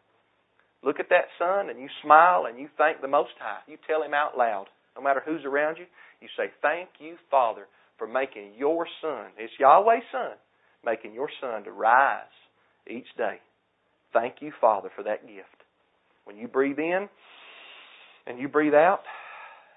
Look 0.84 1.00
at 1.00 1.10
that 1.10 1.30
sun 1.38 1.70
and 1.70 1.80
you 1.80 1.88
smile 2.04 2.46
and 2.50 2.60
you 2.60 2.68
thank 2.78 3.02
the 3.02 3.08
Most 3.08 3.32
High. 3.40 3.60
You 3.68 3.78
tell 3.88 4.04
Him 4.04 4.14
out 4.14 4.38
loud, 4.38 4.66
no 4.96 5.04
matter 5.04 5.22
who's 5.24 5.46
around 5.46 5.78
you. 5.78 5.86
You 6.22 6.28
say, 6.36 6.52
Thank 6.62 6.90
you, 7.00 7.16
Father, 7.30 7.68
for 7.98 8.08
making 8.08 8.54
your 8.58 8.88
sun, 9.02 9.28
it's 9.38 9.54
Yahweh's 9.60 10.04
sun, 10.12 10.38
making 10.86 11.14
your 11.14 11.30
sun 11.40 11.64
to 11.66 11.72
rise 11.72 12.24
each 12.90 13.08
day. 13.18 13.38
Thank 14.14 14.36
you, 14.42 14.52
Father, 14.60 14.90
for 14.96 15.04
that 15.04 15.28
gift. 15.28 15.48
When 16.26 16.38
you 16.38 16.48
breathe 16.48 16.80
in, 16.80 17.10
and 18.30 18.40
you 18.40 18.48
breathe 18.48 18.74
out 18.74 19.02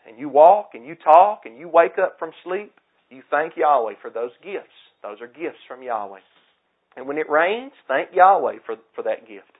and 0.06 0.18
you 0.18 0.28
walk 0.28 0.70
and 0.74 0.86
you 0.86 0.94
talk 0.94 1.42
and 1.46 1.58
you 1.58 1.68
wake 1.68 1.98
up 1.98 2.16
from 2.18 2.30
sleep, 2.44 2.72
you 3.10 3.22
thank 3.30 3.56
Yahweh 3.56 3.94
for 4.00 4.10
those 4.10 4.30
gifts. 4.42 4.68
Those 5.02 5.20
are 5.20 5.26
gifts 5.26 5.62
from 5.66 5.82
Yahweh. 5.82 6.20
And 6.96 7.06
when 7.06 7.18
it 7.18 7.28
rains, 7.30 7.72
thank 7.88 8.10
Yahweh 8.14 8.58
for, 8.66 8.76
for 8.94 9.02
that 9.02 9.26
gift. 9.28 9.50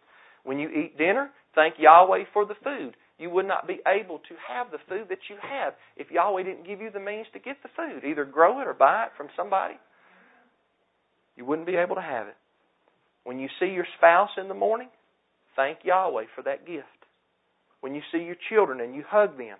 When 0.44 0.58
you 0.58 0.68
eat 0.68 0.98
dinner, 0.98 1.30
thank 1.54 1.74
Yahweh 1.78 2.24
for 2.32 2.44
the 2.44 2.54
food. 2.62 2.94
You 3.18 3.30
would 3.30 3.46
not 3.46 3.66
be 3.66 3.80
able 3.86 4.18
to 4.18 4.34
have 4.48 4.70
the 4.70 4.78
food 4.88 5.06
that 5.08 5.30
you 5.30 5.36
have 5.40 5.74
if 5.96 6.10
Yahweh 6.10 6.42
didn't 6.42 6.66
give 6.66 6.80
you 6.80 6.90
the 6.90 7.00
means 7.00 7.26
to 7.32 7.38
get 7.38 7.56
the 7.62 7.68
food. 7.76 8.04
Either 8.04 8.24
grow 8.24 8.60
it 8.60 8.66
or 8.66 8.74
buy 8.74 9.04
it 9.04 9.12
from 9.16 9.28
somebody. 9.36 9.74
You 11.36 11.44
wouldn't 11.44 11.66
be 11.66 11.76
able 11.76 11.94
to 11.94 12.02
have 12.02 12.26
it. 12.26 12.36
When 13.24 13.38
you 13.38 13.48
see 13.60 13.66
your 13.66 13.86
spouse 13.96 14.30
in 14.36 14.48
the 14.48 14.54
morning, 14.54 14.88
thank 15.54 15.78
Yahweh 15.84 16.24
for 16.34 16.42
that 16.42 16.66
gift. 16.66 16.86
When 17.80 17.94
you 17.94 18.02
see 18.12 18.18
your 18.18 18.36
children 18.50 18.80
and 18.80 18.94
you 18.94 19.04
hug 19.06 19.38
them, 19.38 19.56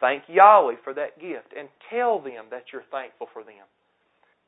thank 0.00 0.24
Yahweh 0.28 0.76
for 0.84 0.94
that 0.94 1.20
gift 1.20 1.54
and 1.56 1.68
tell 1.90 2.20
them 2.20 2.46
that 2.50 2.64
you're 2.72 2.84
thankful 2.90 3.28
for 3.32 3.42
them. 3.42 3.64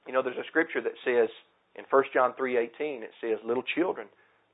You 0.07 0.13
know, 0.13 0.23
there's 0.23 0.39
a 0.39 0.49
scripture 0.49 0.81
that 0.81 0.97
says 1.05 1.29
in 1.75 1.85
1 1.91 2.05
John 2.13 2.35
3:18 2.35 3.03
it 3.03 3.13
says, 3.21 3.43
"Little 3.45 3.63
children, 3.63 4.09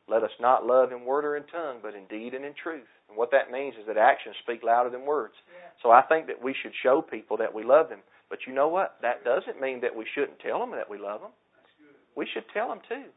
let 0.08 0.22
us 0.22 0.32
not 0.40 0.66
love 0.66 0.92
in 0.92 1.04
word 1.04 1.24
or 1.24 1.36
in 1.36 1.44
tongue, 1.44 1.80
but 1.80 1.94
in 1.94 2.06
deed 2.06 2.34
and 2.34 2.44
in 2.44 2.54
truth." 2.54 2.88
And 3.08 3.16
what 3.16 3.30
that 3.30 3.50
means 3.50 3.76
is 3.76 3.86
that 3.86 3.96
actions 3.96 4.36
speak 4.38 4.62
louder 4.62 4.90
than 4.90 5.06
words. 5.06 5.34
Yeah. 5.52 5.70
So 5.82 5.90
I 5.90 6.02
think 6.02 6.26
that 6.26 6.40
we 6.40 6.54
should 6.54 6.74
show 6.82 7.02
people 7.02 7.36
that 7.38 7.52
we 7.52 7.62
love 7.62 7.88
them. 7.88 8.02
But 8.28 8.46
you 8.46 8.52
know 8.52 8.68
what? 8.68 9.00
That 9.00 9.22
doesn't 9.24 9.60
mean 9.60 9.80
that 9.80 9.94
we 9.94 10.04
shouldn't 10.06 10.40
tell 10.40 10.58
them 10.58 10.72
that 10.72 10.88
we 10.88 10.98
love 10.98 11.20
them. 11.20 11.32
We 12.14 12.26
should 12.26 12.48
tell 12.50 12.68
them 12.68 12.80
too. 12.88 13.12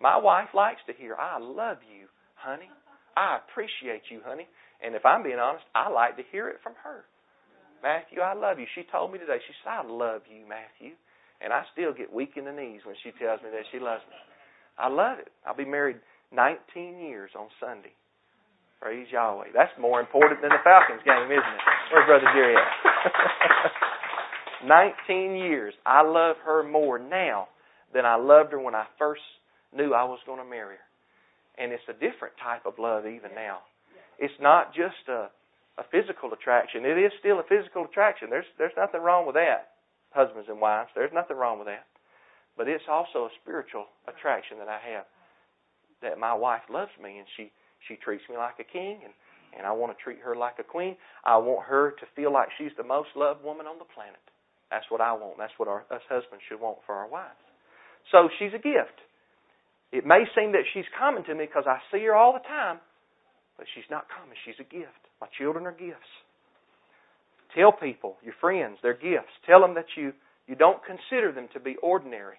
My 0.00 0.16
wife 0.16 0.54
likes 0.54 0.82
to 0.84 0.92
hear, 0.92 1.16
"I 1.16 1.38
love 1.38 1.82
you, 1.82 2.08
honey. 2.34 2.70
I 3.16 3.36
appreciate 3.36 4.10
you, 4.10 4.22
honey." 4.22 4.48
And 4.80 4.94
if 4.94 5.04
I'm 5.04 5.22
being 5.22 5.38
honest, 5.38 5.64
I 5.74 5.88
like 5.88 6.16
to 6.16 6.22
hear 6.22 6.48
it 6.48 6.60
from 6.60 6.74
her. 6.76 7.04
Matthew, 7.82 8.20
I 8.20 8.32
love 8.34 8.58
you. 8.58 8.66
She 8.74 8.84
told 8.84 9.12
me 9.12 9.18
today, 9.18 9.40
she 9.46 9.52
said, 9.62 9.72
I 9.72 9.82
love 9.82 10.26
you, 10.26 10.46
Matthew. 10.46 10.96
And 11.40 11.52
I 11.52 11.64
still 11.72 11.92
get 11.92 12.12
weak 12.12 12.36
in 12.36 12.44
the 12.44 12.52
knees 12.52 12.80
when 12.84 12.96
she 13.02 13.10
tells 13.16 13.40
me 13.42 13.48
that 13.50 13.64
she 13.72 13.78
loves 13.78 14.02
me. 14.08 14.16
I 14.78 14.88
love 14.88 15.18
it. 15.18 15.28
I'll 15.46 15.56
be 15.56 15.64
married 15.64 15.96
19 16.32 16.98
years 16.98 17.30
on 17.38 17.48
Sunday. 17.58 17.92
Praise 18.80 19.08
Yahweh. 19.12 19.52
That's 19.54 19.72
more 19.78 20.00
important 20.00 20.40
than 20.40 20.50
the 20.50 20.62
Falcons 20.64 21.02
game, 21.04 21.28
isn't 21.28 21.36
it? 21.36 21.64
Where's 21.92 22.06
Brother 22.06 22.28
Jerry 22.32 22.56
at? 22.56 22.68
19 24.64 25.36
years. 25.36 25.74
I 25.84 26.02
love 26.02 26.36
her 26.44 26.62
more 26.62 26.98
now 26.98 27.48
than 27.92 28.06
I 28.06 28.16
loved 28.16 28.52
her 28.52 28.60
when 28.60 28.74
I 28.74 28.86
first 28.98 29.22
knew 29.74 29.92
I 29.92 30.04
was 30.04 30.18
going 30.26 30.38
to 30.38 30.48
marry 30.48 30.76
her. 30.76 31.62
And 31.62 31.72
it's 31.72 31.84
a 31.88 31.92
different 31.92 32.34
type 32.42 32.64
of 32.64 32.74
love 32.78 33.04
even 33.06 33.34
now. 33.34 33.58
It's 34.18 34.34
not 34.40 34.74
just 34.74 35.08
a, 35.08 35.28
a 35.78 35.84
physical 35.90 36.32
attraction. 36.32 36.84
It 36.84 36.96
is 36.96 37.12
still 37.20 37.40
a 37.40 37.44
physical 37.48 37.84
attraction. 37.84 38.28
There's 38.30 38.48
there's 38.58 38.76
nothing 38.76 39.02
wrong 39.02 39.26
with 39.26 39.34
that, 39.34 39.69
husbands 40.10 40.48
and 40.48 40.60
wives. 40.60 40.90
There's 40.94 41.14
nothing 41.14 41.36
wrong 41.36 41.58
with 41.58 41.68
that. 41.68 41.86
But 42.56 42.68
it's 42.68 42.84
also 42.90 43.26
a 43.26 43.32
spiritual 43.42 43.86
attraction 44.06 44.58
that 44.58 44.68
I 44.68 44.78
have. 44.94 45.06
That 46.02 46.18
my 46.18 46.34
wife 46.34 46.64
loves 46.70 46.92
me 47.02 47.18
and 47.18 47.26
she 47.36 47.52
she 47.88 47.96
treats 47.96 48.24
me 48.28 48.36
like 48.36 48.58
a 48.58 48.64
king 48.64 49.00
and 49.04 49.12
and 49.56 49.66
I 49.66 49.72
want 49.72 49.96
to 49.96 49.98
treat 50.02 50.20
her 50.22 50.36
like 50.36 50.58
a 50.58 50.62
queen. 50.62 50.96
I 51.24 51.36
want 51.38 51.66
her 51.66 51.90
to 51.98 52.06
feel 52.14 52.32
like 52.32 52.48
she's 52.58 52.70
the 52.76 52.86
most 52.86 53.10
loved 53.16 53.42
woman 53.42 53.66
on 53.66 53.78
the 53.78 53.88
planet. 53.88 54.22
That's 54.70 54.86
what 54.88 55.00
I 55.00 55.12
want. 55.12 55.38
That's 55.38 55.52
what 55.58 55.66
our, 55.66 55.82
us 55.90 56.06
husbands 56.08 56.44
should 56.48 56.60
want 56.60 56.78
for 56.86 56.94
our 56.94 57.08
wives. 57.08 57.42
So 58.12 58.30
she's 58.38 58.54
a 58.54 58.62
gift. 58.62 58.94
It 59.90 60.06
may 60.06 60.22
seem 60.38 60.52
that 60.52 60.70
she's 60.72 60.86
coming 60.94 61.24
to 61.26 61.34
me 61.34 61.46
because 61.46 61.66
I 61.66 61.82
see 61.90 62.04
her 62.06 62.14
all 62.14 62.32
the 62.32 62.46
time, 62.46 62.78
but 63.58 63.66
she's 63.74 63.88
not 63.90 64.06
common. 64.06 64.38
She's 64.46 64.58
a 64.62 64.68
gift. 64.70 65.02
My 65.20 65.26
children 65.34 65.66
are 65.66 65.74
gifts. 65.74 66.06
Tell 67.54 67.72
people, 67.72 68.16
your 68.22 68.34
friends, 68.40 68.78
they're 68.82 68.94
gifts. 68.94 69.34
Tell 69.46 69.60
them 69.60 69.74
that 69.74 69.96
you, 69.96 70.12
you 70.46 70.54
don't 70.54 70.80
consider 70.84 71.32
them 71.32 71.48
to 71.52 71.60
be 71.60 71.76
ordinary, 71.82 72.36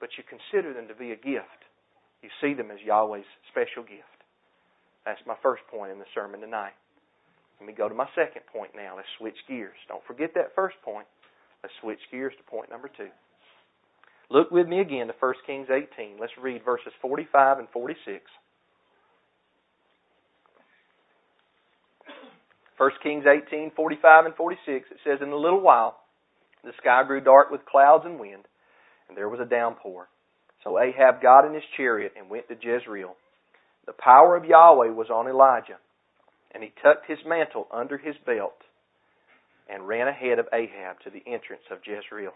but 0.00 0.10
you 0.18 0.24
consider 0.24 0.74
them 0.74 0.88
to 0.88 0.94
be 0.94 1.12
a 1.12 1.16
gift. 1.16 1.62
You 2.22 2.30
see 2.40 2.54
them 2.54 2.70
as 2.70 2.78
Yahweh's 2.84 3.26
special 3.50 3.82
gift. 3.82 4.18
That's 5.04 5.20
my 5.26 5.34
first 5.42 5.62
point 5.70 5.92
in 5.92 5.98
the 5.98 6.10
sermon 6.14 6.40
tonight. 6.40 6.74
Let 7.60 7.66
me 7.66 7.74
go 7.74 7.88
to 7.88 7.94
my 7.94 8.08
second 8.14 8.42
point 8.52 8.72
now. 8.74 8.96
Let's 8.96 9.08
switch 9.18 9.38
gears. 9.48 9.78
Don't 9.88 10.02
forget 10.06 10.34
that 10.34 10.54
first 10.54 10.76
point. 10.84 11.06
Let's 11.62 11.74
switch 11.80 12.00
gears 12.10 12.32
to 12.36 12.50
point 12.50 12.70
number 12.70 12.90
two. 12.96 13.10
Look 14.30 14.50
with 14.50 14.66
me 14.66 14.80
again 14.80 15.06
to 15.08 15.14
1 15.18 15.34
Kings 15.46 15.68
18. 15.70 16.16
Let's 16.18 16.32
read 16.40 16.64
verses 16.64 16.92
45 17.00 17.58
and 17.58 17.68
46. 17.68 18.24
1 22.82 22.90
Kings 23.00 23.24
18, 23.30 23.70
45 23.76 24.26
and 24.26 24.34
46, 24.34 24.90
it 24.90 24.96
says, 25.04 25.20
In 25.22 25.28
a 25.28 25.36
little 25.36 25.60
while 25.60 26.00
the 26.64 26.72
sky 26.80 27.04
grew 27.06 27.20
dark 27.20 27.48
with 27.48 27.64
clouds 27.64 28.02
and 28.04 28.18
wind, 28.18 28.42
and 29.08 29.16
there 29.16 29.28
was 29.28 29.38
a 29.38 29.48
downpour. 29.48 30.08
So 30.64 30.80
Ahab 30.80 31.22
got 31.22 31.46
in 31.46 31.54
his 31.54 31.62
chariot 31.76 32.14
and 32.18 32.28
went 32.28 32.48
to 32.48 32.56
Jezreel. 32.60 33.14
The 33.86 33.92
power 33.92 34.34
of 34.34 34.44
Yahweh 34.44 34.90
was 34.90 35.10
on 35.10 35.28
Elijah, 35.28 35.78
and 36.52 36.64
he 36.64 36.72
tucked 36.82 37.06
his 37.06 37.20
mantle 37.24 37.68
under 37.72 37.98
his 37.98 38.16
belt 38.26 38.58
and 39.70 39.86
ran 39.86 40.08
ahead 40.08 40.40
of 40.40 40.48
Ahab 40.52 40.98
to 41.04 41.10
the 41.10 41.22
entrance 41.24 41.62
of 41.70 41.86
Jezreel. 41.86 42.34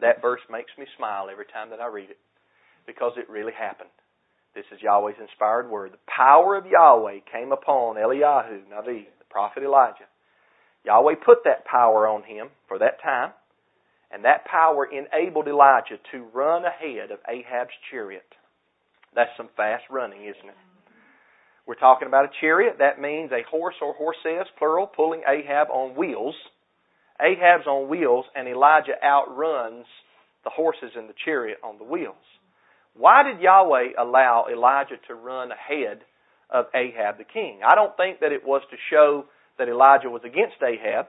That 0.00 0.20
verse 0.20 0.42
makes 0.50 0.72
me 0.76 0.86
smile 0.96 1.28
every 1.30 1.46
time 1.46 1.70
that 1.70 1.80
I 1.80 1.86
read 1.86 2.10
it 2.10 2.18
because 2.84 3.12
it 3.16 3.30
really 3.30 3.54
happened. 3.56 3.94
This 4.56 4.66
is 4.72 4.82
Yahweh's 4.82 5.20
inspired 5.20 5.70
word. 5.70 5.92
The 5.92 6.10
power 6.10 6.56
of 6.56 6.66
Yahweh 6.66 7.20
came 7.30 7.52
upon 7.52 7.94
Eliyahu, 7.94 8.66
Navi, 8.72 9.06
prophet 9.36 9.62
Elijah. 9.62 10.08
Yahweh 10.86 11.16
put 11.22 11.44
that 11.44 11.66
power 11.66 12.08
on 12.08 12.22
him 12.22 12.48
for 12.68 12.78
that 12.78 13.02
time, 13.02 13.32
and 14.10 14.24
that 14.24 14.46
power 14.46 14.88
enabled 14.88 15.46
Elijah 15.46 15.98
to 16.10 16.24
run 16.32 16.64
ahead 16.64 17.10
of 17.10 17.18
Ahab's 17.28 17.76
chariot. 17.90 18.24
That's 19.14 19.36
some 19.36 19.50
fast 19.54 19.84
running, 19.90 20.22
isn't 20.22 20.48
it? 20.48 20.56
We're 21.66 21.74
talking 21.74 22.08
about 22.08 22.24
a 22.24 22.30
chariot. 22.40 22.76
That 22.78 22.98
means 22.98 23.30
a 23.30 23.44
horse 23.50 23.74
or 23.82 23.92
horses, 23.92 24.48
plural, 24.58 24.86
pulling 24.86 25.20
Ahab 25.28 25.68
on 25.68 25.96
wheels. 25.96 26.34
Ahab's 27.20 27.66
on 27.66 27.90
wheels, 27.90 28.24
and 28.34 28.48
Elijah 28.48 28.96
outruns 29.04 29.84
the 30.44 30.50
horses 30.50 30.92
in 30.96 31.08
the 31.08 31.18
chariot 31.26 31.58
on 31.62 31.76
the 31.76 31.84
wheels. 31.84 32.24
Why 32.96 33.22
did 33.22 33.42
Yahweh 33.42 33.98
allow 33.98 34.46
Elijah 34.50 34.96
to 35.08 35.14
run 35.14 35.50
ahead 35.52 36.00
of 36.50 36.66
Ahab 36.74 37.18
the 37.18 37.24
king? 37.24 37.60
I 37.66 37.74
don't 37.74 37.96
think 37.96 38.20
that 38.20 38.32
it 38.32 38.44
was 38.44 38.62
to 38.70 38.76
show 38.90 39.24
that 39.58 39.68
Elijah 39.68 40.10
was 40.10 40.22
against 40.24 40.56
Ahab, 40.62 41.06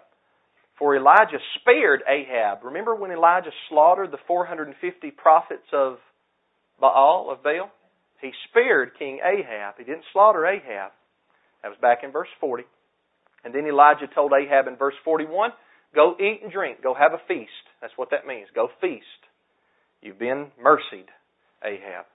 for 0.80 0.96
Elijah 0.96 1.40
spared 1.60 2.04
Ahab. 2.08 2.64
Remember 2.64 2.96
when 2.96 3.12
Elijah 3.12 3.52
slaughtered 3.70 4.12
the 4.12 4.20
450 4.28 5.12
prophets 5.12 5.68
of 5.74 5.98
Baal, 6.80 7.30
of 7.32 7.44
Baal? 7.44 7.72
He 8.22 8.32
spared 8.50 8.92
King 8.98 9.20
Ahab. 9.24 9.76
He 9.78 9.84
didn't 9.84 10.06
slaughter 10.14 10.46
Ahab. 10.46 10.92
That 11.64 11.70
was 11.70 11.78
back 11.82 12.00
in 12.04 12.12
verse 12.12 12.30
40. 12.40 12.64
And 13.44 13.54
then 13.54 13.66
Elijah 13.66 14.08
told 14.14 14.34
Ahab 14.34 14.68
in 14.68 14.76
verse 14.76 14.96
41, 15.04 15.52
Go 15.96 16.16
eat 16.20 16.42
and 16.44 16.52
drink. 16.52 16.84
Go 16.84 16.94
have 16.94 17.14
a 17.14 17.22
feast. 17.28 17.52
That's 17.82 17.94
what 17.96 18.12
that 18.12 18.28
means. 18.28 18.48
Go 18.54 18.70
feast. 18.82 19.06
You've 20.02 20.20
been 20.20 20.52
mercied. 20.62 21.10
Ahab. 21.64 22.06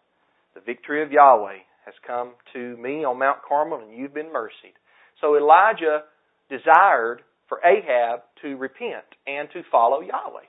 The 0.54 0.60
victory 0.60 1.02
of 1.02 1.10
Yahweh 1.10 1.58
has 1.84 1.94
come 2.06 2.32
to 2.52 2.76
me 2.76 3.04
on 3.04 3.18
Mount 3.18 3.38
Carmel, 3.46 3.80
and 3.80 3.96
you've 3.96 4.14
been 4.14 4.32
mercied. 4.32 4.76
So 5.20 5.36
Elijah 5.36 6.02
desired 6.48 7.22
for 7.48 7.58
Ahab 7.64 8.20
to 8.42 8.56
repent 8.56 9.04
and 9.26 9.48
to 9.52 9.62
follow 9.70 10.00
Yahweh. 10.00 10.48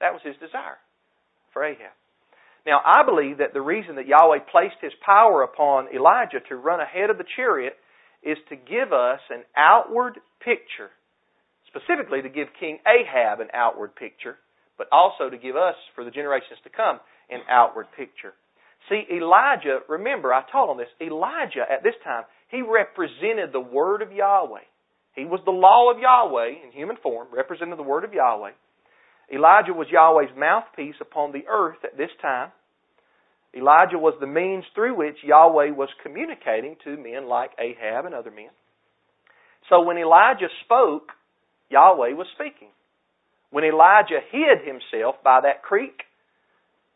That 0.00 0.12
was 0.12 0.22
his 0.24 0.36
desire 0.36 0.78
for 1.52 1.64
Ahab. 1.64 1.92
Now, 2.66 2.80
I 2.84 3.04
believe 3.04 3.38
that 3.38 3.54
the 3.54 3.60
reason 3.60 3.96
that 3.96 4.06
Yahweh 4.06 4.50
placed 4.50 4.78
his 4.80 4.92
power 5.04 5.42
upon 5.42 5.88
Elijah 5.94 6.40
to 6.48 6.56
run 6.56 6.80
ahead 6.80 7.10
of 7.10 7.18
the 7.18 7.24
chariot 7.36 7.74
is 8.22 8.38
to 8.48 8.56
give 8.56 8.92
us 8.92 9.20
an 9.30 9.42
outward 9.56 10.18
picture, 10.38 10.90
specifically 11.66 12.22
to 12.22 12.28
give 12.28 12.48
King 12.58 12.78
Ahab 12.86 13.40
an 13.40 13.48
outward 13.52 13.96
picture, 13.96 14.38
but 14.78 14.86
also 14.92 15.28
to 15.28 15.36
give 15.36 15.56
us, 15.56 15.74
for 15.94 16.04
the 16.04 16.10
generations 16.10 16.58
to 16.62 16.70
come, 16.70 17.00
an 17.30 17.40
outward 17.50 17.86
picture. 17.96 18.32
See, 18.88 19.04
Elijah, 19.14 19.80
remember, 19.88 20.32
I 20.32 20.42
taught 20.50 20.70
on 20.70 20.76
this, 20.76 20.88
Elijah 21.00 21.64
at 21.70 21.82
this 21.82 21.94
time, 22.02 22.24
he 22.50 22.62
represented 22.62 23.52
the 23.52 23.60
Word 23.60 24.02
of 24.02 24.12
Yahweh. 24.12 24.66
He 25.14 25.24
was 25.24 25.40
the 25.44 25.52
law 25.52 25.90
of 25.90 25.98
Yahweh 25.98 26.64
in 26.64 26.72
human 26.72 26.96
form, 27.02 27.28
represented 27.32 27.78
the 27.78 27.82
Word 27.82 28.04
of 28.04 28.12
Yahweh. 28.12 28.52
Elijah 29.32 29.72
was 29.72 29.86
Yahweh's 29.90 30.36
mouthpiece 30.36 30.96
upon 31.00 31.32
the 31.32 31.44
earth 31.48 31.78
at 31.84 31.96
this 31.96 32.10
time. 32.20 32.50
Elijah 33.54 33.98
was 33.98 34.14
the 34.20 34.26
means 34.26 34.64
through 34.74 34.96
which 34.96 35.16
Yahweh 35.22 35.70
was 35.70 35.88
communicating 36.02 36.76
to 36.84 36.96
men 36.96 37.28
like 37.28 37.50
Ahab 37.58 38.06
and 38.06 38.14
other 38.14 38.30
men. 38.30 38.50
So 39.68 39.82
when 39.82 39.98
Elijah 39.98 40.48
spoke, 40.64 41.12
Yahweh 41.70 42.12
was 42.12 42.26
speaking. 42.34 42.68
When 43.50 43.64
Elijah 43.64 44.20
hid 44.30 44.66
himself 44.66 45.16
by 45.22 45.40
that 45.42 45.62
creek, 45.62 46.02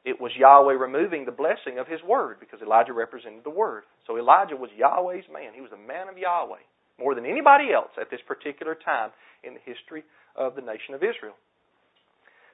it 0.06 0.20
was 0.20 0.30
Yahweh 0.38 0.78
removing 0.78 1.26
the 1.26 1.34
blessing 1.34 1.82
of 1.82 1.88
his 1.88 1.98
word 2.06 2.38
because 2.38 2.62
Elijah 2.62 2.94
represented 2.94 3.42
the 3.42 3.50
word. 3.50 3.82
So 4.06 4.16
Elijah 4.16 4.54
was 4.54 4.70
Yahweh's 4.78 5.26
man. 5.26 5.50
He 5.52 5.60
was 5.60 5.74
a 5.74 5.88
man 5.88 6.08
of 6.08 6.16
Yahweh 6.16 6.62
more 6.96 7.16
than 7.16 7.26
anybody 7.26 7.74
else 7.74 7.90
at 8.00 8.08
this 8.08 8.22
particular 8.22 8.78
time 8.78 9.10
in 9.42 9.54
the 9.54 9.66
history 9.66 10.04
of 10.36 10.54
the 10.54 10.62
nation 10.62 10.94
of 10.94 11.02
Israel. 11.02 11.34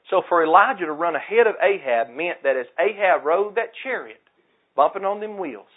So 0.08 0.22
for 0.28 0.42
Elijah 0.42 0.86
to 0.86 0.96
run 0.96 1.14
ahead 1.14 1.46
of 1.46 1.60
Ahab 1.62 2.08
meant 2.08 2.42
that 2.42 2.56
as 2.56 2.66
Ahab 2.80 3.24
rode 3.24 3.54
that 3.56 3.76
chariot, 3.84 4.24
bumping 4.74 5.04
on 5.04 5.20
them 5.20 5.38
wheels, 5.38 5.70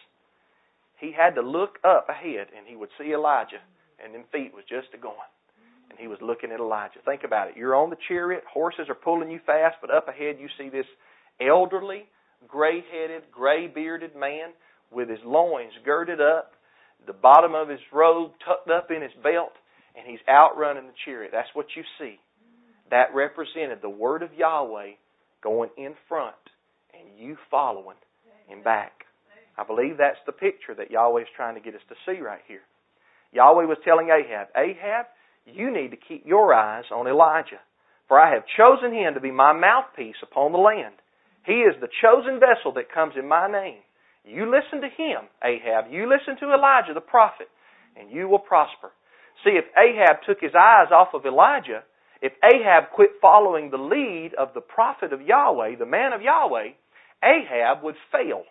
he 0.98 1.12
had 1.12 1.36
to 1.36 1.42
look 1.42 1.78
up 1.84 2.08
ahead 2.08 2.48
and 2.56 2.66
he 2.66 2.78
would 2.78 2.90
see 2.98 3.12
Elijah 3.12 3.62
and 4.02 4.16
them 4.16 4.24
feet 4.32 4.56
was 4.56 4.64
just 4.64 4.96
a 4.96 4.98
going. 4.98 5.30
And 5.92 6.00
he 6.00 6.08
was 6.08 6.20
looking 6.22 6.52
at 6.52 6.60
Elijah. 6.60 7.04
Think 7.04 7.24
about 7.24 7.50
it. 7.50 7.58
You're 7.58 7.76
on 7.76 7.90
the 7.90 8.00
chariot, 8.08 8.44
horses 8.48 8.88
are 8.88 8.96
pulling 8.96 9.30
you 9.30 9.40
fast, 9.46 9.76
but 9.82 9.94
up 9.94 10.08
ahead 10.08 10.38
you 10.40 10.48
see 10.58 10.70
this 10.70 10.88
elderly, 11.42 12.04
gray 12.48 12.84
headed, 12.92 13.24
gray 13.32 13.68
bearded 13.68 14.16
man 14.16 14.50
with 14.92 15.10
his 15.10 15.20
loins 15.26 15.74
girded 15.84 16.22
up, 16.22 16.54
the 17.08 17.14
bottom 17.14 17.54
of 17.54 17.70
his 17.70 17.80
robe 17.92 18.32
tucked 18.46 18.70
up 18.70 18.90
in 18.92 19.02
his 19.02 19.12
belt, 19.22 19.54
and 19.98 20.06
he's 20.08 20.20
outrunning 20.30 20.88
the 20.88 20.94
chariot. 21.06 21.32
That's 21.34 21.54
what 21.54 21.68
you 21.76 21.84
see. 22.00 22.20
That 22.92 23.14
represented 23.14 23.80
the 23.82 23.90
word 23.90 24.22
of 24.24 24.34
Yahweh 24.34 24.92
going 25.44 25.70
in 25.78 25.94
front 26.08 26.36
and 26.94 27.20
you 27.20 27.38
following 27.50 27.98
in 28.52 28.64
back. 28.64 29.06
I 29.58 29.64
believe 29.64 29.98
that's 29.98 30.20
the 30.26 30.32
picture 30.32 30.76
that 30.76 30.92
Yahweh 30.92 31.22
is 31.22 31.28
trying 31.36 31.56
to 31.56 31.62
get 31.62 31.76
us 31.76 31.82
to 31.90 31.96
see 32.06 32.20
right 32.20 32.42
here. 32.48 32.62
Yahweh 33.32 33.66
was 33.66 33.78
telling 33.84 34.10
Ahab, 34.10 34.48
Ahab, 34.56 35.06
you 35.46 35.72
need 35.72 35.92
to 35.92 35.98
keep 35.98 36.26
your 36.26 36.54
eyes 36.54 36.86
on 36.94 37.08
Elijah, 37.08 37.62
for 38.08 38.20
I 38.20 38.34
have 38.34 38.44
chosen 38.58 38.94
him 38.94 39.14
to 39.14 39.20
be 39.20 39.32
my 39.32 39.54
mouthpiece 39.54 40.16
upon 40.22 40.52
the 40.52 40.58
land. 40.58 40.96
He 41.46 41.62
is 41.62 41.76
the 41.80 41.90
chosen 42.02 42.40
vessel 42.40 42.74
that 42.74 42.92
comes 42.92 43.14
in 43.18 43.28
my 43.28 43.50
name. 43.50 43.82
You 44.26 44.50
listen 44.50 44.82
to 44.82 44.90
him, 44.90 45.30
Ahab. 45.44 45.92
You 45.92 46.10
listen 46.10 46.38
to 46.40 46.54
Elijah 46.54 46.94
the 46.94 47.02
prophet, 47.02 47.48
and 47.96 48.10
you 48.10 48.28
will 48.28 48.40
prosper. 48.40 48.92
See, 49.44 49.52
if 49.52 49.66
Ahab 49.78 50.24
took 50.26 50.42
his 50.42 50.56
eyes 50.58 50.92
off 50.92 51.14
of 51.14 51.26
Elijah, 51.26 51.84
if 52.22 52.34
Ahab 52.44 52.92
quit 52.96 53.12
following 53.22 53.70
the 53.70 53.78
lead 53.78 54.32
of 54.34 54.54
the 54.56 54.62
prophet 54.62 55.14
of 55.14 55.22
Yahweh, 55.22 55.76
the 55.78 55.86
man 55.86 56.14
of 56.14 56.22
Yahweh, 56.22 56.70
Ahab 57.24 57.84
would 57.84 57.96
fail. 58.12 58.44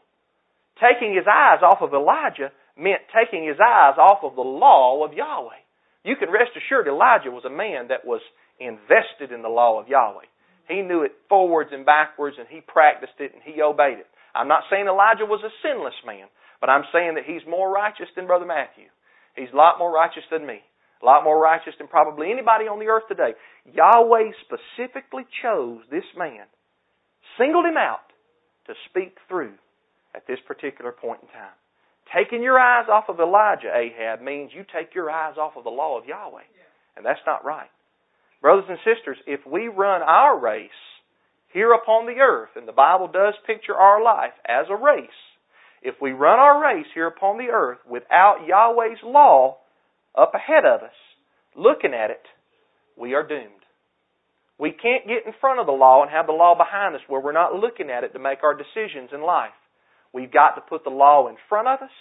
Taking 0.79 1.15
his 1.15 1.27
eyes 1.27 1.63
off 1.63 1.83
of 1.83 1.95
Elijah 1.95 2.53
meant 2.77 3.03
taking 3.15 3.47
his 3.47 3.59
eyes 3.59 3.99
off 3.99 4.23
of 4.23 4.37
the 4.37 4.43
law 4.43 5.05
of 5.05 5.15
Yahweh. 5.15 5.63
You 6.05 6.17
can 6.17 6.31
rest 6.31 6.53
assured 6.57 6.87
Elijah 6.87 7.31
was 7.31 7.45
a 7.45 7.51
man 7.51 7.89
that 7.89 8.05
was 8.05 8.21
invested 8.61 9.33
in 9.33 9.43
the 9.43 9.49
law 9.49 9.81
of 9.81 9.89
Yahweh. 9.89 10.27
He 10.69 10.83
knew 10.83 11.03
it 11.03 11.13
forwards 11.29 11.71
and 11.73 11.85
backwards, 11.85 12.37
and 12.39 12.49
he 12.49 12.61
practiced 12.61 13.21
it 13.21 13.33
and 13.35 13.43
he 13.45 13.61
obeyed 13.61 13.99
it. 13.99 14.07
I'm 14.35 14.49
not 14.49 14.65
saying 14.71 14.87
Elijah 14.87 15.27
was 15.27 15.45
a 15.45 15.53
sinless 15.63 15.95
man, 16.07 16.27
but 16.61 16.71
I'm 16.71 16.85
saying 16.93 17.15
that 17.15 17.25
he's 17.27 17.47
more 17.49 17.71
righteous 17.71 18.09
than 18.17 18.27
Brother 18.27 18.47
Matthew. 18.47 18.89
He's 19.37 19.53
a 19.53 19.57
lot 19.57 19.79
more 19.79 19.93
righteous 19.93 20.25
than 20.31 20.47
me. 20.47 20.61
A 21.03 21.05
lot 21.05 21.25
more 21.25 21.39
righteous 21.39 21.75
than 21.79 21.87
probably 21.87 22.33
anybody 22.33 22.65
on 22.65 22.79
the 22.79 22.87
earth 22.87 23.05
today. 23.09 23.35
Yahweh 23.71 24.33
specifically 24.47 25.27
chose 25.43 25.83
this 25.91 26.09
man, 26.17 26.47
singled 27.39 27.67
him 27.67 27.77
out 27.77 28.09
to 28.67 28.75
speak 28.89 29.19
through 29.29 29.53
at 30.15 30.27
this 30.27 30.39
particular 30.47 30.93
point 30.93 31.21
in 31.23 31.29
time. 31.29 31.53
Taking 32.15 32.43
your 32.43 32.59
eyes 32.59 32.87
off 32.89 33.05
of 33.09 33.21
Elijah, 33.21 33.75
Ahab, 33.75 34.23
means 34.23 34.53
you 34.55 34.65
take 34.65 34.95
your 34.95 35.11
eyes 35.11 35.37
off 35.37 35.57
of 35.57 35.65
the 35.65 35.71
law 35.71 35.99
of 35.99 36.07
Yahweh. 36.07 36.47
And 36.97 37.05
that's 37.05 37.21
not 37.27 37.45
right. 37.45 37.71
Brothers 38.45 38.67
and 38.69 38.79
sisters, 38.85 39.17
if 39.27 39.41
we 39.51 39.69
run 39.69 40.03
our 40.03 40.39
race 40.39 40.69
here 41.55 41.73
upon 41.73 42.05
the 42.05 42.21
earth, 42.21 42.51
and 42.57 42.69
the 42.69 42.73
Bible 42.73 43.09
does 43.09 43.33
picture 43.47 43.75
our 43.75 44.05
life 44.05 44.35
as 44.45 44.67
a 44.69 44.77
race, 44.77 45.09
if 45.81 45.95
we 45.99 46.13
run 46.13 46.39
our 46.39 46.63
race 46.63 46.85
here 46.93 47.07
upon 47.07 47.39
the 47.39 47.51
earth 47.51 47.79
without 47.89 48.45
Yahweh's 48.47 48.99
law 49.03 49.57
up 50.15 50.35
ahead 50.35 50.67
of 50.67 50.83
us, 50.83 50.93
looking 51.57 51.95
at 51.95 52.11
it, 52.11 52.21
we 52.99 53.15
are 53.15 53.27
doomed. 53.27 53.65
We 54.59 54.73
can't 54.73 55.09
get 55.09 55.25
in 55.25 55.33
front 55.41 55.59
of 55.59 55.65
the 55.65 55.73
law 55.73 56.03
and 56.03 56.11
have 56.11 56.27
the 56.27 56.33
law 56.33 56.55
behind 56.55 56.95
us 56.95 57.01
where 57.09 57.23
we're 57.23 57.33
not 57.33 57.55
looking 57.55 57.89
at 57.89 58.05
it 58.05 58.13
to 58.13 58.19
make 58.19 58.43
our 58.43 58.55
decisions 58.55 59.09
in 59.15 59.23
life. 59.23 59.57
We've 60.13 60.31
got 60.31 60.51
to 60.57 60.61
put 60.61 60.85
the 60.85 60.91
law 60.91 61.31
in 61.31 61.37
front 61.49 61.69
of 61.69 61.81
us, 61.81 61.97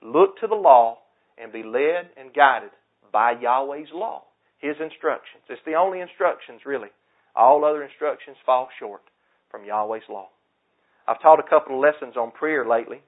look 0.00 0.38
to 0.42 0.46
the 0.46 0.54
law, 0.54 0.98
and 1.36 1.52
be 1.52 1.64
led 1.64 2.10
and 2.16 2.32
guided 2.32 2.70
by 3.12 3.32
Yahweh's 3.32 3.90
law 3.92 4.22
his 4.62 4.76
instructions. 4.80 5.42
It's 5.50 5.60
the 5.66 5.74
only 5.74 6.00
instructions, 6.00 6.62
really. 6.64 6.88
All 7.34 7.64
other 7.64 7.82
instructions 7.82 8.36
fall 8.46 8.68
short 8.78 9.02
from 9.50 9.64
Yahweh's 9.64 10.08
law. 10.08 10.28
I've 11.06 11.20
taught 11.20 11.40
a 11.40 11.48
couple 11.48 11.74
of 11.74 11.82
lessons 11.82 12.16
on 12.16 12.30
prayer 12.30 12.66
lately, 12.66 13.02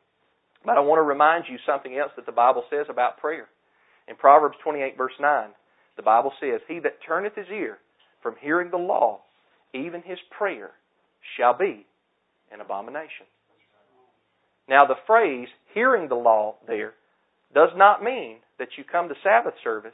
but 0.67 0.77
I 0.77 0.81
want 0.81 0.99
to 0.99 1.03
remind 1.03 1.45
you 1.49 1.57
something 1.64 1.97
else 1.97 2.11
that 2.17 2.27
the 2.27 2.33
Bible 2.33 2.64
says 2.69 2.87
about 2.90 3.19
prayer. 3.19 3.47
In 4.09 4.17
Proverbs 4.17 4.57
28, 4.62 4.97
verse 4.99 5.14
9, 5.21 5.49
the 5.97 6.03
Bible 6.03 6.33
says, 6.40 6.61
He 6.67 6.81
that 6.81 6.99
turneth 7.07 7.37
his 7.37 7.47
ear 7.55 7.79
from 8.21 8.35
hearing 8.40 8.71
the 8.71 8.77
law, 8.77 9.21
even 9.73 10.03
his 10.03 10.19
prayer 10.37 10.73
shall 11.38 11.57
be 11.57 11.87
an 12.53 12.61
abomination. 12.61 13.27
Now, 14.69 14.87
the 14.87 14.99
phrase 15.07 15.49
hearing 15.73 16.09
the 16.09 16.14
law 16.14 16.57
there 16.67 16.95
does 17.55 17.71
not 17.77 18.03
mean 18.03 18.38
that 18.59 18.69
you 18.77 18.85
come 18.85 19.09
to 19.09 19.14
Sabbath 19.23 19.55
service 19.62 19.93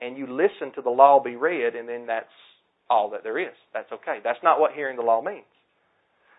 and 0.00 0.16
you 0.16 0.26
listen 0.26 0.72
to 0.74 0.82
the 0.82 0.90
law 0.90 1.22
be 1.22 1.36
read 1.36 1.74
and 1.74 1.88
then 1.88 2.06
that's 2.06 2.26
all 2.90 3.10
that 3.10 3.22
there 3.22 3.38
is. 3.38 3.54
That's 3.72 3.90
okay. 3.92 4.18
That's 4.22 4.38
not 4.42 4.60
what 4.60 4.72
hearing 4.72 4.96
the 4.96 5.02
law 5.02 5.22
means. 5.22 5.44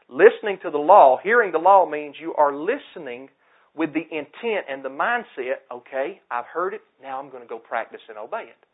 Listening 0.07 0.59
to 0.61 0.69
the 0.69 0.77
law, 0.77 1.17
hearing 1.21 1.51
the 1.51 1.57
law 1.57 1.89
means 1.89 2.15
you 2.19 2.33
are 2.35 2.55
listening 2.55 3.29
with 3.75 3.93
the 3.93 4.03
intent 4.03 4.65
and 4.69 4.85
the 4.85 4.89
mindset, 4.89 5.65
okay, 5.71 6.21
I've 6.31 6.45
heard 6.45 6.73
it, 6.73 6.81
now 7.01 7.19
I'm 7.19 7.29
going 7.29 7.43
to 7.43 7.49
go 7.49 7.57
practice 7.57 8.01
and 8.07 8.17
obey 8.17 8.43
it. 8.43 8.65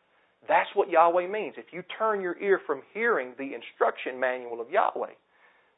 That's 0.48 0.70
what 0.74 0.90
Yahweh 0.90 1.28
means. 1.28 1.56
If 1.58 1.72
you 1.72 1.84
turn 1.98 2.22
your 2.22 2.38
ear 2.40 2.60
from 2.66 2.82
hearing 2.94 3.34
the 3.38 3.54
instruction 3.54 4.20
manual 4.20 4.60
of 4.60 4.70
Yahweh, 4.70 5.14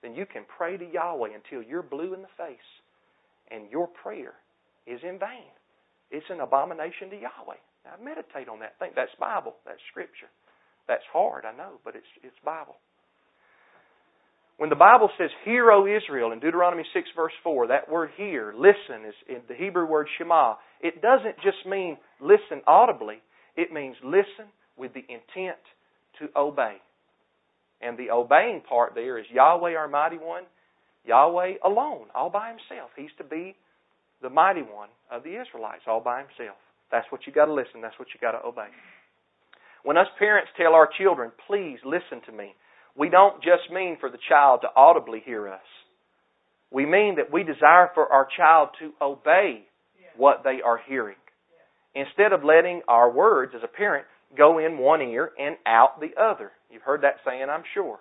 then 0.02 0.16
you 0.16 0.26
can 0.26 0.44
pray 0.58 0.78
to 0.78 0.86
Yahweh 0.86 1.30
until 1.34 1.68
you're 1.68 1.84
blue 1.84 2.14
in 2.14 2.22
the 2.22 2.34
face 2.38 2.58
and 3.52 3.70
your 3.72 3.88
prayer 3.88 4.34
is 4.88 5.00
in 5.04 5.20
vain. 5.20 5.52
It's 6.12 6.26
an 6.30 6.42
abomination 6.42 7.10
to 7.12 7.16
Yahweh. 7.16 7.62
Now 7.86 8.00
meditate 8.04 8.48
on 8.48 8.60
that. 8.60 8.80
Think 8.80 8.96
that's 8.96 9.14
Bible, 9.20 9.56
that's 9.66 9.82
Scripture. 9.92 10.32
That's 10.88 11.04
hard, 11.12 11.46
I 11.46 11.56
know, 11.56 11.80
but 11.84 11.96
it's 11.96 12.08
it's 12.24 12.36
Bible. 12.44 12.76
When 14.58 14.70
the 14.70 14.76
Bible 14.76 15.10
says, 15.18 15.30
Hear, 15.46 15.72
O 15.72 15.88
Israel, 15.88 16.32
in 16.32 16.40
Deuteronomy 16.40 16.84
6, 16.94 17.10
verse 17.16 17.34
4, 17.44 17.68
that 17.68 17.90
word 17.90 18.12
hear, 18.16 18.54
listen, 18.56 19.06
is 19.08 19.16
in 19.28 19.42
the 19.48 19.56
Hebrew 19.56 19.86
word 19.86 20.08
shema. 20.18 20.56
It 20.80 21.02
doesn't 21.02 21.36
just 21.44 21.66
mean 21.66 21.98
listen 22.22 22.62
audibly, 22.68 23.22
it 23.56 23.74
means 23.74 23.96
listen 24.04 24.46
with 24.78 24.94
the 24.94 25.02
intent 25.02 25.60
to 26.20 26.30
obey. 26.36 26.78
And 27.82 27.98
the 27.98 28.12
obeying 28.12 28.62
part 28.62 28.94
there 28.96 29.18
is 29.18 29.26
Yahweh, 29.34 29.76
our 29.76 29.88
mighty 29.88 30.18
one, 30.18 30.44
Yahweh 31.06 31.56
alone, 31.66 32.06
all 32.16 32.30
by 32.30 32.50
himself. 32.50 32.92
He's 32.96 33.12
to 33.18 33.24
be 33.24 33.56
the 34.22 34.30
mighty 34.30 34.62
one 34.62 34.90
of 35.12 35.24
the 35.24 35.42
Israelites, 35.42 35.84
all 35.88 36.00
by 36.00 36.20
himself. 36.20 36.58
That's 36.94 37.12
what 37.12 37.26
you 37.26 37.34
got 37.34 37.46
to 37.46 37.54
listen, 37.54 37.82
that's 37.82 37.98
what 37.98 38.10
you 38.14 38.20
got 38.22 38.38
to 38.38 38.46
obey. 38.46 38.70
When 39.84 39.98
us 39.98 40.06
parents 40.20 40.52
tell 40.56 40.76
our 40.76 40.88
children, 40.96 41.32
please 41.48 41.80
listen 41.84 42.22
to 42.28 42.32
me, 42.32 42.54
we 42.96 43.10
don't 43.10 43.42
just 43.42 43.74
mean 43.74 43.98
for 44.00 44.12
the 44.12 44.20
child 44.30 44.62
to 44.62 44.68
audibly 44.76 45.20
hear 45.26 45.50
us. 45.50 45.66
We 46.72 46.86
mean 46.86 47.16
that 47.16 47.34
we 47.34 47.42
desire 47.42 47.90
for 47.96 48.14
our 48.14 48.28
child 48.38 48.70
to 48.80 48.92
obey 49.02 49.64
what 50.18 50.44
they 50.44 50.60
are 50.64 50.80
hearing. 50.88 51.16
Instead 51.96 52.32
of 52.32 52.44
letting 52.44 52.84
our 52.88 53.12
words 53.12 53.54
as 53.56 53.64
a 53.64 53.68
parent 53.68 54.06
go 54.38 54.60
in 54.60 54.78
one 54.78 55.02
ear 55.02 55.32
and 55.40 55.56
out 55.66 56.00
the 56.00 56.12
other. 56.22 56.52
You've 56.70 56.84
heard 56.84 57.02
that 57.02 57.18
saying, 57.26 57.48
I'm 57.50 57.64
sure. 57.74 57.98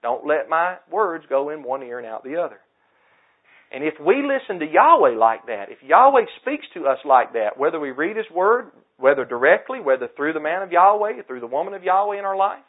Don't 0.00 0.24
let 0.24 0.48
my 0.48 0.76
words 0.92 1.24
go 1.28 1.50
in 1.50 1.64
one 1.64 1.82
ear 1.82 1.98
and 1.98 2.06
out 2.06 2.22
the 2.22 2.36
other. 2.36 2.60
And 3.70 3.84
if 3.84 3.94
we 4.00 4.22
listen 4.22 4.60
to 4.60 4.66
Yahweh 4.66 5.16
like 5.18 5.46
that, 5.46 5.70
if 5.70 5.78
Yahweh 5.82 6.24
speaks 6.40 6.64
to 6.74 6.86
us 6.86 6.98
like 7.04 7.34
that, 7.34 7.58
whether 7.58 7.78
we 7.78 7.90
read 7.90 8.16
His 8.16 8.30
Word, 8.34 8.70
whether 8.96 9.24
directly, 9.24 9.80
whether 9.80 10.08
through 10.16 10.32
the 10.32 10.40
man 10.40 10.62
of 10.62 10.72
Yahweh, 10.72 11.22
through 11.26 11.40
the 11.40 11.46
woman 11.46 11.74
of 11.74 11.84
Yahweh 11.84 12.18
in 12.18 12.24
our 12.24 12.36
life, 12.36 12.64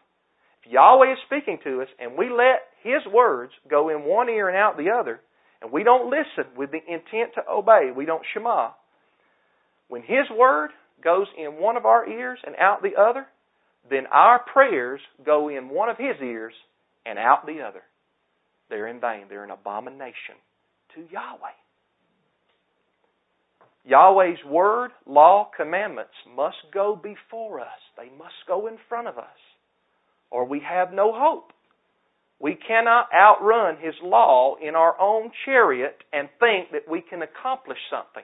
if 0.63 0.71
Yahweh 0.71 1.13
is 1.13 1.17
speaking 1.25 1.57
to 1.63 1.81
us 1.81 1.87
and 1.99 2.17
we 2.17 2.29
let 2.29 2.67
His 2.83 3.01
words 3.13 3.53
go 3.69 3.89
in 3.89 4.03
one 4.03 4.27
ear 4.29 4.49
and 4.49 4.57
out 4.57 4.75
the 4.75 4.91
other, 4.91 5.21
and 5.61 5.71
we 5.71 5.83
don't 5.83 6.09
listen 6.09 6.51
with 6.57 6.71
the 6.71 6.79
intent 6.85 7.33
to 7.35 7.49
obey, 7.49 7.91
we 7.95 8.05
don't 8.05 8.23
shema, 8.33 8.71
when 9.87 10.01
His 10.01 10.29
Word 10.37 10.71
goes 11.01 11.27
in 11.37 11.61
one 11.61 11.77
of 11.77 11.85
our 11.85 12.07
ears 12.09 12.39
and 12.45 12.55
out 12.57 12.81
the 12.81 13.01
other, 13.01 13.25
then 13.89 14.05
our 14.11 14.39
prayers 14.39 14.99
go 15.25 15.47
in 15.47 15.69
one 15.69 15.87
of 15.87 15.97
His 15.97 16.17
ears 16.21 16.53
and 17.05 17.17
out 17.17 17.45
the 17.45 17.61
other. 17.61 17.83
They're 18.69 18.87
in 18.87 18.99
vain. 18.99 19.23
They're 19.29 19.45
an 19.45 19.49
abomination 19.49 20.35
to 20.95 21.01
Yahweh. 21.11 21.57
Yahweh's 23.85 24.43
word, 24.45 24.91
law, 25.05 25.49
commandments 25.55 26.13
must 26.35 26.57
go 26.73 26.95
before 26.95 27.59
us. 27.59 27.67
They 27.97 28.09
must 28.17 28.35
go 28.47 28.67
in 28.67 28.77
front 28.87 29.07
of 29.07 29.17
us 29.17 29.25
or 30.31 30.45
we 30.45 30.61
have 30.67 30.93
no 30.93 31.11
hope. 31.13 31.51
We 32.39 32.55
cannot 32.55 33.07
outrun 33.13 33.77
His 33.81 33.95
law 34.01 34.55
in 34.61 34.75
our 34.75 34.99
own 34.99 35.31
chariot 35.45 35.97
and 36.13 36.29
think 36.39 36.71
that 36.71 36.89
we 36.89 37.01
can 37.01 37.21
accomplish 37.21 37.79
something. 37.89 38.23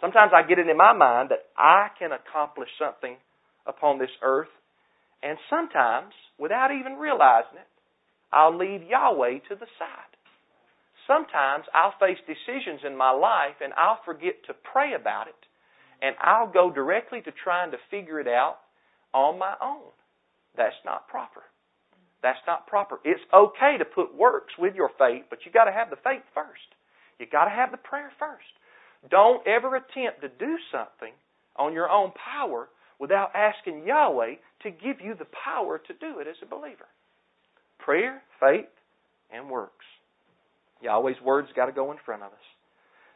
Sometimes 0.00 0.32
I 0.34 0.46
get 0.46 0.58
it 0.58 0.68
in 0.68 0.76
my 0.76 0.92
mind 0.92 1.30
that 1.30 1.46
I 1.56 1.88
can 1.98 2.10
accomplish 2.12 2.68
something 2.78 3.16
upon 3.66 3.98
this 3.98 4.10
earth, 4.22 4.52
and 5.22 5.38
sometimes, 5.50 6.12
without 6.38 6.70
even 6.70 6.98
realizing 6.98 7.58
it, 7.58 7.66
I'll 8.32 8.56
leave 8.56 8.82
Yahweh 8.82 9.38
to 9.48 9.54
the 9.54 9.66
side. 9.78 10.15
Sometimes 11.06 11.64
I'll 11.72 11.94
face 12.00 12.18
decisions 12.26 12.80
in 12.84 12.96
my 12.96 13.10
life 13.10 13.56
and 13.62 13.72
I'll 13.74 14.00
forget 14.04 14.34
to 14.46 14.54
pray 14.72 14.94
about 14.94 15.28
it, 15.28 15.38
and 16.02 16.16
I'll 16.20 16.50
go 16.50 16.70
directly 16.70 17.20
to 17.22 17.32
trying 17.32 17.70
to 17.70 17.78
figure 17.90 18.20
it 18.20 18.28
out 18.28 18.58
on 19.14 19.38
my 19.38 19.54
own. 19.62 19.90
That's 20.56 20.76
not 20.84 21.08
proper. 21.08 21.42
That's 22.22 22.42
not 22.46 22.66
proper. 22.66 22.98
It's 23.04 23.20
okay 23.32 23.76
to 23.78 23.84
put 23.84 24.14
works 24.14 24.52
with 24.58 24.74
your 24.74 24.90
faith, 24.98 25.24
but 25.30 25.40
you 25.44 25.52
got 25.52 25.64
to 25.64 25.72
have 25.72 25.90
the 25.90 26.02
faith 26.02 26.24
first. 26.34 26.74
You 27.20 27.26
got 27.30 27.44
to 27.44 27.50
have 27.50 27.70
the 27.70 27.76
prayer 27.76 28.10
first. 28.18 28.50
Don't 29.10 29.46
ever 29.46 29.76
attempt 29.76 30.22
to 30.22 30.28
do 30.28 30.56
something 30.72 31.12
on 31.56 31.72
your 31.72 31.88
own 31.88 32.12
power 32.12 32.68
without 32.98 33.30
asking 33.34 33.86
Yahweh 33.86 34.34
to 34.62 34.70
give 34.70 35.00
you 35.00 35.14
the 35.14 35.28
power 35.44 35.78
to 35.78 35.92
do 35.94 36.18
it 36.18 36.26
as 36.26 36.36
a 36.42 36.46
believer. 36.46 36.86
Prayer, 37.78 38.22
faith, 38.40 38.72
and 39.30 39.48
works. 39.48 39.84
Yahweh's 40.82 41.20
words 41.24 41.48
got 41.56 41.66
to 41.66 41.72
go 41.72 41.92
in 41.92 41.98
front 42.04 42.22
of 42.22 42.32
us. 42.32 42.46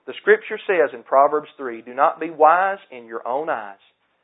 The 0.06 0.14
scripture 0.20 0.58
says 0.66 0.90
in 0.94 1.02
Proverbs 1.02 1.48
3 1.56 1.82
Do 1.82 1.94
not 1.94 2.20
be 2.20 2.30
wise 2.30 2.78
in 2.90 3.06
your 3.06 3.26
own 3.26 3.48
eyes, 3.48 3.78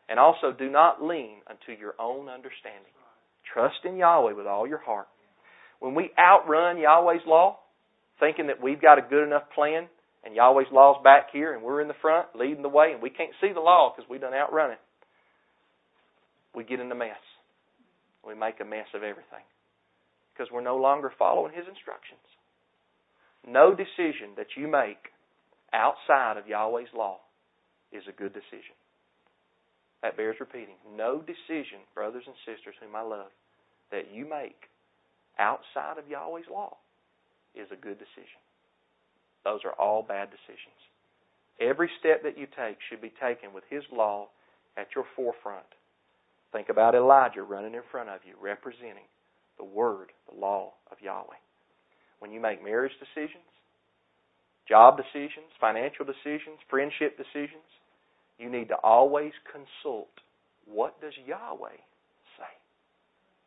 and 0.08 0.18
also 0.18 0.52
do 0.52 0.70
not 0.70 1.02
lean 1.02 1.42
unto 1.46 1.78
your 1.78 1.94
own 1.98 2.28
understanding. 2.28 2.92
Trust 3.52 3.84
in 3.84 3.96
Yahweh 3.96 4.32
with 4.32 4.46
all 4.46 4.66
your 4.66 4.78
heart. 4.78 5.08
When 5.78 5.94
we 5.94 6.10
outrun 6.18 6.78
Yahweh's 6.78 7.26
law, 7.26 7.58
thinking 8.18 8.46
that 8.48 8.62
we've 8.62 8.80
got 8.80 8.98
a 8.98 9.02
good 9.02 9.24
enough 9.24 9.44
plan, 9.54 9.88
and 10.24 10.34
Yahweh's 10.34 10.72
law's 10.72 11.02
back 11.04 11.28
here, 11.32 11.54
and 11.54 11.62
we're 11.62 11.80
in 11.80 11.88
the 11.88 12.02
front 12.02 12.28
leading 12.34 12.62
the 12.62 12.68
way, 12.68 12.92
and 12.92 13.02
we 13.02 13.10
can't 13.10 13.30
see 13.40 13.52
the 13.52 13.60
law 13.60 13.92
because 13.94 14.08
we've 14.10 14.20
done 14.20 14.34
outrun 14.34 14.72
it, 14.72 14.80
we 16.54 16.64
get 16.64 16.80
in 16.80 16.90
a 16.90 16.94
mess. 16.94 17.20
We 18.26 18.34
make 18.34 18.58
a 18.60 18.64
mess 18.64 18.88
of 18.94 19.02
everything 19.02 19.44
because 20.32 20.50
we're 20.50 20.62
no 20.62 20.76
longer 20.76 21.12
following 21.18 21.52
His 21.54 21.68
instructions. 21.68 22.24
No 23.46 23.74
decision 23.74 24.34
that 24.36 24.56
you 24.56 24.66
make 24.66 25.14
outside 25.72 26.36
of 26.36 26.48
Yahweh's 26.48 26.92
law 26.94 27.18
is 27.92 28.02
a 28.08 28.12
good 28.12 28.34
decision. 28.34 28.74
That 30.02 30.16
bears 30.16 30.36
repeating. 30.40 30.76
No 30.96 31.22
decision, 31.22 31.86
brothers 31.94 32.24
and 32.26 32.34
sisters 32.44 32.74
whom 32.80 32.94
I 32.94 33.02
love, 33.02 33.30
that 33.90 34.12
you 34.12 34.28
make 34.28 34.68
outside 35.38 35.98
of 35.98 36.08
Yahweh's 36.08 36.50
law 36.50 36.76
is 37.54 37.68
a 37.72 37.76
good 37.76 37.98
decision. 37.98 38.42
Those 39.44 39.60
are 39.64 39.72
all 39.72 40.02
bad 40.02 40.28
decisions. 40.30 40.76
Every 41.60 41.90
step 42.00 42.22
that 42.24 42.36
you 42.36 42.46
take 42.46 42.78
should 42.88 43.00
be 43.00 43.14
taken 43.22 43.54
with 43.54 43.64
His 43.70 43.84
law 43.92 44.28
at 44.76 44.88
your 44.94 45.04
forefront. 45.14 45.66
Think 46.52 46.68
about 46.68 46.94
Elijah 46.94 47.42
running 47.42 47.74
in 47.74 47.82
front 47.90 48.08
of 48.08 48.20
you, 48.26 48.34
representing 48.40 49.08
the 49.56 49.64
Word, 49.64 50.10
the 50.28 50.38
law 50.38 50.72
of 50.90 50.98
Yahweh. 51.00 51.40
When 52.18 52.32
you 52.32 52.40
make 52.40 52.64
marriage 52.64 52.92
decisions, 52.98 53.44
job 54.68 54.96
decisions, 54.96 55.52
financial 55.60 56.04
decisions, 56.04 56.58
friendship 56.68 57.16
decisions, 57.16 57.66
you 58.38 58.50
need 58.50 58.68
to 58.68 58.76
always 58.76 59.32
consult 59.50 60.08
what 60.66 61.00
does 61.00 61.12
Yahweh 61.26 61.78
say? 62.38 62.52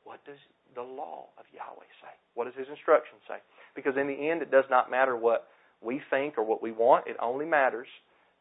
What 0.03 0.23
does 0.25 0.37
the 0.75 0.81
law 0.81 1.25
of 1.37 1.45
Yahweh 1.53 1.89
say? 2.01 2.13
What 2.33 2.45
does 2.45 2.55
His 2.57 2.67
instruction 2.69 3.17
say? 3.27 3.37
Because 3.75 3.97
in 3.97 4.07
the 4.07 4.29
end, 4.29 4.41
it 4.41 4.51
does 4.51 4.65
not 4.69 4.89
matter 4.89 5.15
what 5.15 5.47
we 5.81 6.01
think 6.09 6.37
or 6.37 6.43
what 6.43 6.63
we 6.63 6.71
want. 6.71 7.07
It 7.07 7.17
only 7.21 7.45
matters 7.45 7.87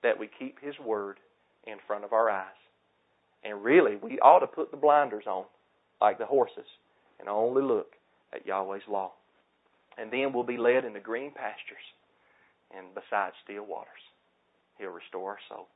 that 0.02 0.18
we 0.18 0.28
keep 0.38 0.60
His 0.62 0.74
Word 0.78 1.18
in 1.66 1.76
front 1.86 2.04
of 2.04 2.12
our 2.12 2.30
eyes. 2.30 2.46
And 3.44 3.62
really, 3.62 3.96
we 3.96 4.18
ought 4.20 4.40
to 4.40 4.46
put 4.46 4.70
the 4.70 4.76
blinders 4.76 5.24
on, 5.26 5.44
like 6.00 6.18
the 6.18 6.26
horses, 6.26 6.66
and 7.18 7.28
only 7.28 7.62
look 7.62 7.92
at 8.32 8.46
Yahweh's 8.46 8.82
law. 8.88 9.12
And 9.98 10.12
then 10.12 10.32
we'll 10.32 10.44
be 10.44 10.56
led 10.56 10.84
into 10.84 11.00
green 11.00 11.32
pastures 11.32 11.82
and 12.70 12.94
beside 12.94 13.32
still 13.42 13.66
waters. 13.66 14.02
He'll 14.78 14.94
restore 14.94 15.32
our 15.32 15.38
soul. 15.48 15.66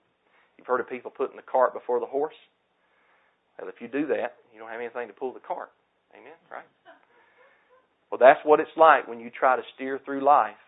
You've 0.56 0.66
heard 0.66 0.80
of 0.80 0.88
people 0.88 1.10
putting 1.10 1.36
the 1.36 1.42
cart 1.42 1.74
before 1.74 1.98
the 1.98 2.06
horse. 2.06 2.38
Well, 3.58 3.68
if 3.68 3.80
you 3.80 3.88
do 3.88 4.06
that, 4.08 4.36
you 4.52 4.60
don't 4.60 4.70
have 4.70 4.80
anything 4.80 5.08
to 5.08 5.14
pull 5.14 5.32
the 5.32 5.40
cart. 5.40 5.70
Amen? 6.14 6.38
Right? 6.50 6.64
Well, 8.10 8.18
that's 8.18 8.40
what 8.44 8.60
it's 8.60 8.76
like 8.76 9.08
when 9.08 9.20
you 9.20 9.30
try 9.30 9.56
to 9.56 9.62
steer 9.74 9.98
through 10.04 10.22
life 10.24 10.60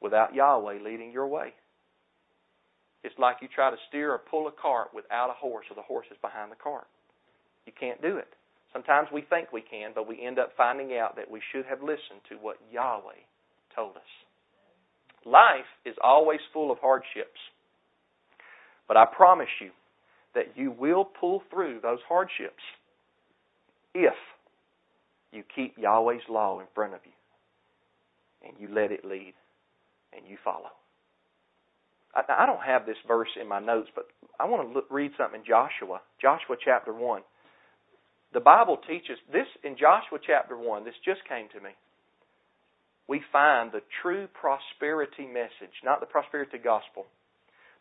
without 0.00 0.34
Yahweh 0.34 0.78
leading 0.82 1.12
your 1.12 1.28
way. 1.28 1.52
It's 3.04 3.14
like 3.18 3.36
you 3.42 3.48
try 3.54 3.70
to 3.70 3.76
steer 3.88 4.12
or 4.12 4.18
pull 4.18 4.48
a 4.48 4.52
cart 4.52 4.88
without 4.94 5.30
a 5.30 5.34
horse, 5.34 5.66
or 5.70 5.74
the 5.74 5.82
horse 5.82 6.06
is 6.10 6.16
behind 6.20 6.50
the 6.50 6.56
cart. 6.56 6.86
You 7.66 7.72
can't 7.78 8.00
do 8.02 8.16
it. 8.16 8.28
Sometimes 8.72 9.08
we 9.12 9.22
think 9.22 9.52
we 9.52 9.62
can, 9.62 9.90
but 9.94 10.06
we 10.06 10.24
end 10.24 10.38
up 10.38 10.52
finding 10.56 10.96
out 10.96 11.16
that 11.16 11.30
we 11.30 11.40
should 11.52 11.66
have 11.66 11.82
listened 11.82 12.22
to 12.28 12.36
what 12.36 12.56
Yahweh 12.72 13.22
told 13.74 13.96
us. 13.96 14.02
Life 15.24 15.68
is 15.84 15.96
always 16.02 16.40
full 16.52 16.70
of 16.70 16.78
hardships. 16.78 17.38
But 18.86 18.96
I 18.96 19.04
promise 19.06 19.48
you 19.60 19.70
that 20.34 20.56
you 20.56 20.70
will 20.70 21.04
pull 21.04 21.42
through 21.50 21.80
those 21.82 21.98
hardships 22.08 22.62
if 23.94 24.14
you 25.32 25.42
keep 25.54 25.76
Yahweh's 25.76 26.22
law 26.28 26.60
in 26.60 26.66
front 26.74 26.94
of 26.94 27.00
you 27.04 27.12
and 28.48 28.56
you 28.58 28.74
let 28.74 28.92
it 28.92 29.04
lead 29.04 29.34
and 30.16 30.26
you 30.28 30.36
follow. 30.44 30.70
I, 32.12 32.44
don't 32.44 32.62
have 32.62 32.86
this 32.86 32.96
verse 33.06 33.28
in 33.40 33.46
my 33.46 33.60
notes, 33.60 33.88
but 33.94 34.06
I 34.40 34.44
want 34.46 34.66
to 34.66 34.74
look, 34.74 34.86
read 34.90 35.12
something 35.16 35.40
in 35.40 35.46
Joshua, 35.46 36.00
Joshua 36.20 36.56
chapter 36.62 36.92
1. 36.92 37.22
The 38.32 38.40
Bible 38.40 38.78
teaches 38.86 39.18
this 39.32 39.46
in 39.64 39.76
Joshua 39.76 40.18
chapter 40.24 40.56
1, 40.56 40.84
this 40.84 40.94
just 41.04 41.20
came 41.28 41.48
to 41.50 41.60
me. 41.60 41.70
We 43.08 43.22
find 43.32 43.72
the 43.72 43.82
true 44.02 44.28
prosperity 44.32 45.26
message, 45.26 45.74
not 45.82 45.98
the 45.98 46.06
prosperity 46.06 46.58
gospel, 46.58 47.06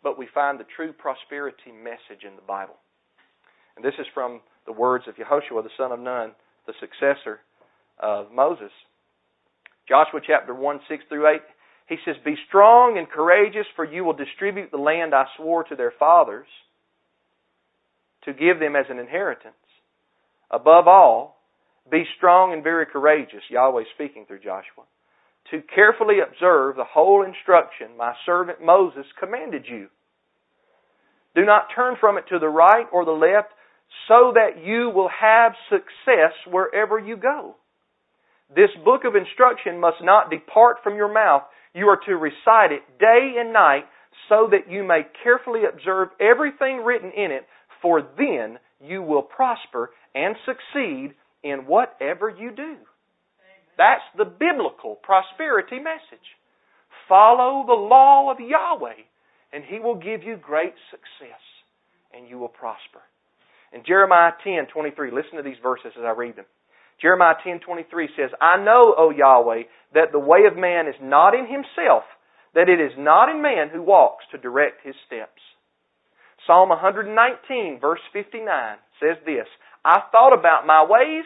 but 0.01 0.17
we 0.17 0.27
find 0.33 0.59
the 0.59 0.65
true 0.75 0.91
prosperity 0.91 1.71
message 1.71 2.25
in 2.25 2.35
the 2.35 2.41
Bible. 2.41 2.77
And 3.75 3.85
this 3.85 3.93
is 3.99 4.07
from 4.13 4.41
the 4.65 4.73
words 4.73 5.05
of 5.07 5.15
Yehoshua, 5.15 5.61
the 5.61 5.69
son 5.77 5.91
of 5.91 5.99
Nun, 5.99 6.31
the 6.65 6.73
successor 6.79 7.41
of 7.99 8.31
Moses. 8.31 8.71
Joshua 9.87 10.21
chapter 10.25 10.55
1, 10.55 10.79
6 10.89 11.03
through 11.09 11.27
8. 11.27 11.41
He 11.89 11.97
says, 12.05 12.15
Be 12.25 12.35
strong 12.47 12.97
and 12.97 13.07
courageous, 13.07 13.67
for 13.75 13.85
you 13.85 14.03
will 14.03 14.13
distribute 14.13 14.71
the 14.71 14.77
land 14.77 15.13
I 15.13 15.25
swore 15.37 15.63
to 15.65 15.75
their 15.75 15.93
fathers 15.97 16.47
to 18.25 18.33
give 18.33 18.59
them 18.59 18.75
as 18.75 18.85
an 18.89 18.97
inheritance. 18.97 19.53
Above 20.51 20.87
all, 20.87 21.37
be 21.91 22.03
strong 22.17 22.53
and 22.53 22.63
very 22.63 22.85
courageous, 22.85 23.43
Yahweh 23.49 23.83
speaking 23.95 24.25
through 24.25 24.39
Joshua, 24.39 24.85
to 25.51 25.61
carefully 25.73 26.17
observe 26.19 26.75
the 26.75 26.83
whole 26.83 27.23
instruction 27.23 27.97
my 27.97 28.13
servant 28.25 28.63
Moses 28.63 29.05
commanded 29.19 29.65
you. 29.67 29.87
Do 31.35 31.45
not 31.45 31.67
turn 31.75 31.95
from 31.99 32.17
it 32.17 32.25
to 32.29 32.39
the 32.39 32.49
right 32.49 32.85
or 32.91 33.05
the 33.05 33.11
left, 33.11 33.49
so 34.07 34.33
that 34.33 34.63
you 34.63 34.91
will 34.93 35.09
have 35.09 35.53
success 35.69 36.33
wherever 36.47 36.99
you 36.99 37.17
go. 37.17 37.55
This 38.55 38.69
book 38.83 39.01
of 39.05 39.15
instruction 39.15 39.79
must 39.79 39.97
not 40.01 40.29
depart 40.29 40.77
from 40.83 40.95
your 40.95 41.11
mouth. 41.11 41.43
You 41.73 41.87
are 41.87 41.99
to 42.07 42.15
recite 42.15 42.71
it 42.71 42.99
day 42.99 43.35
and 43.37 43.53
night 43.53 43.85
so 44.27 44.47
that 44.51 44.71
you 44.71 44.83
may 44.83 45.01
carefully 45.23 45.61
observe 45.71 46.09
everything 46.19 46.83
written 46.83 47.11
in 47.11 47.31
it, 47.31 47.45
for 47.81 48.01
then 48.17 48.57
you 48.81 49.01
will 49.01 49.21
prosper 49.21 49.91
and 50.15 50.35
succeed 50.45 51.15
in 51.43 51.65
whatever 51.65 52.29
you 52.29 52.51
do. 52.51 52.75
That's 53.77 54.03
the 54.17 54.25
biblical 54.25 54.95
prosperity 54.95 55.79
message. 55.79 56.25
Follow 57.07 57.63
the 57.65 57.73
law 57.73 58.31
of 58.31 58.39
Yahweh, 58.39 59.01
and 59.53 59.63
He 59.63 59.79
will 59.79 59.95
give 59.95 60.23
you 60.23 60.35
great 60.35 60.73
success, 60.91 61.41
and 62.13 62.27
you 62.27 62.37
will 62.37 62.49
prosper. 62.49 63.01
In 63.71 63.83
Jeremiah 63.85 64.33
10, 64.43 64.67
23, 64.73 65.11
listen 65.11 65.37
to 65.37 65.43
these 65.43 65.61
verses 65.61 65.93
as 65.97 66.03
I 66.03 66.11
read 66.11 66.35
them. 66.35 66.45
Jeremiah 67.01 67.35
10:23 67.43 68.09
says, 68.15 68.31
"I 68.41 68.57
know, 68.57 68.93
O 68.97 69.09
Yahweh, 69.09 69.63
that 69.93 70.11
the 70.11 70.19
way 70.19 70.45
of 70.45 70.57
man 70.57 70.87
is 70.87 70.99
not 70.99 71.33
in 71.33 71.45
himself, 71.45 72.03
that 72.53 72.67
it 72.67 72.79
is 72.79 72.97
not 72.97 73.29
in 73.29 73.41
man 73.41 73.69
who 73.69 73.81
walks 73.81 74.27
to 74.27 74.37
direct 74.37 74.81
his 74.81 74.95
steps." 75.05 75.41
Psalm 76.45 76.69
119 76.69 77.79
verse 77.79 78.01
59 78.11 78.79
says 78.99 79.17
this, 79.23 79.47
"I 79.83 80.01
thought 80.11 80.33
about 80.33 80.65
my 80.65 80.83
ways, 80.83 81.25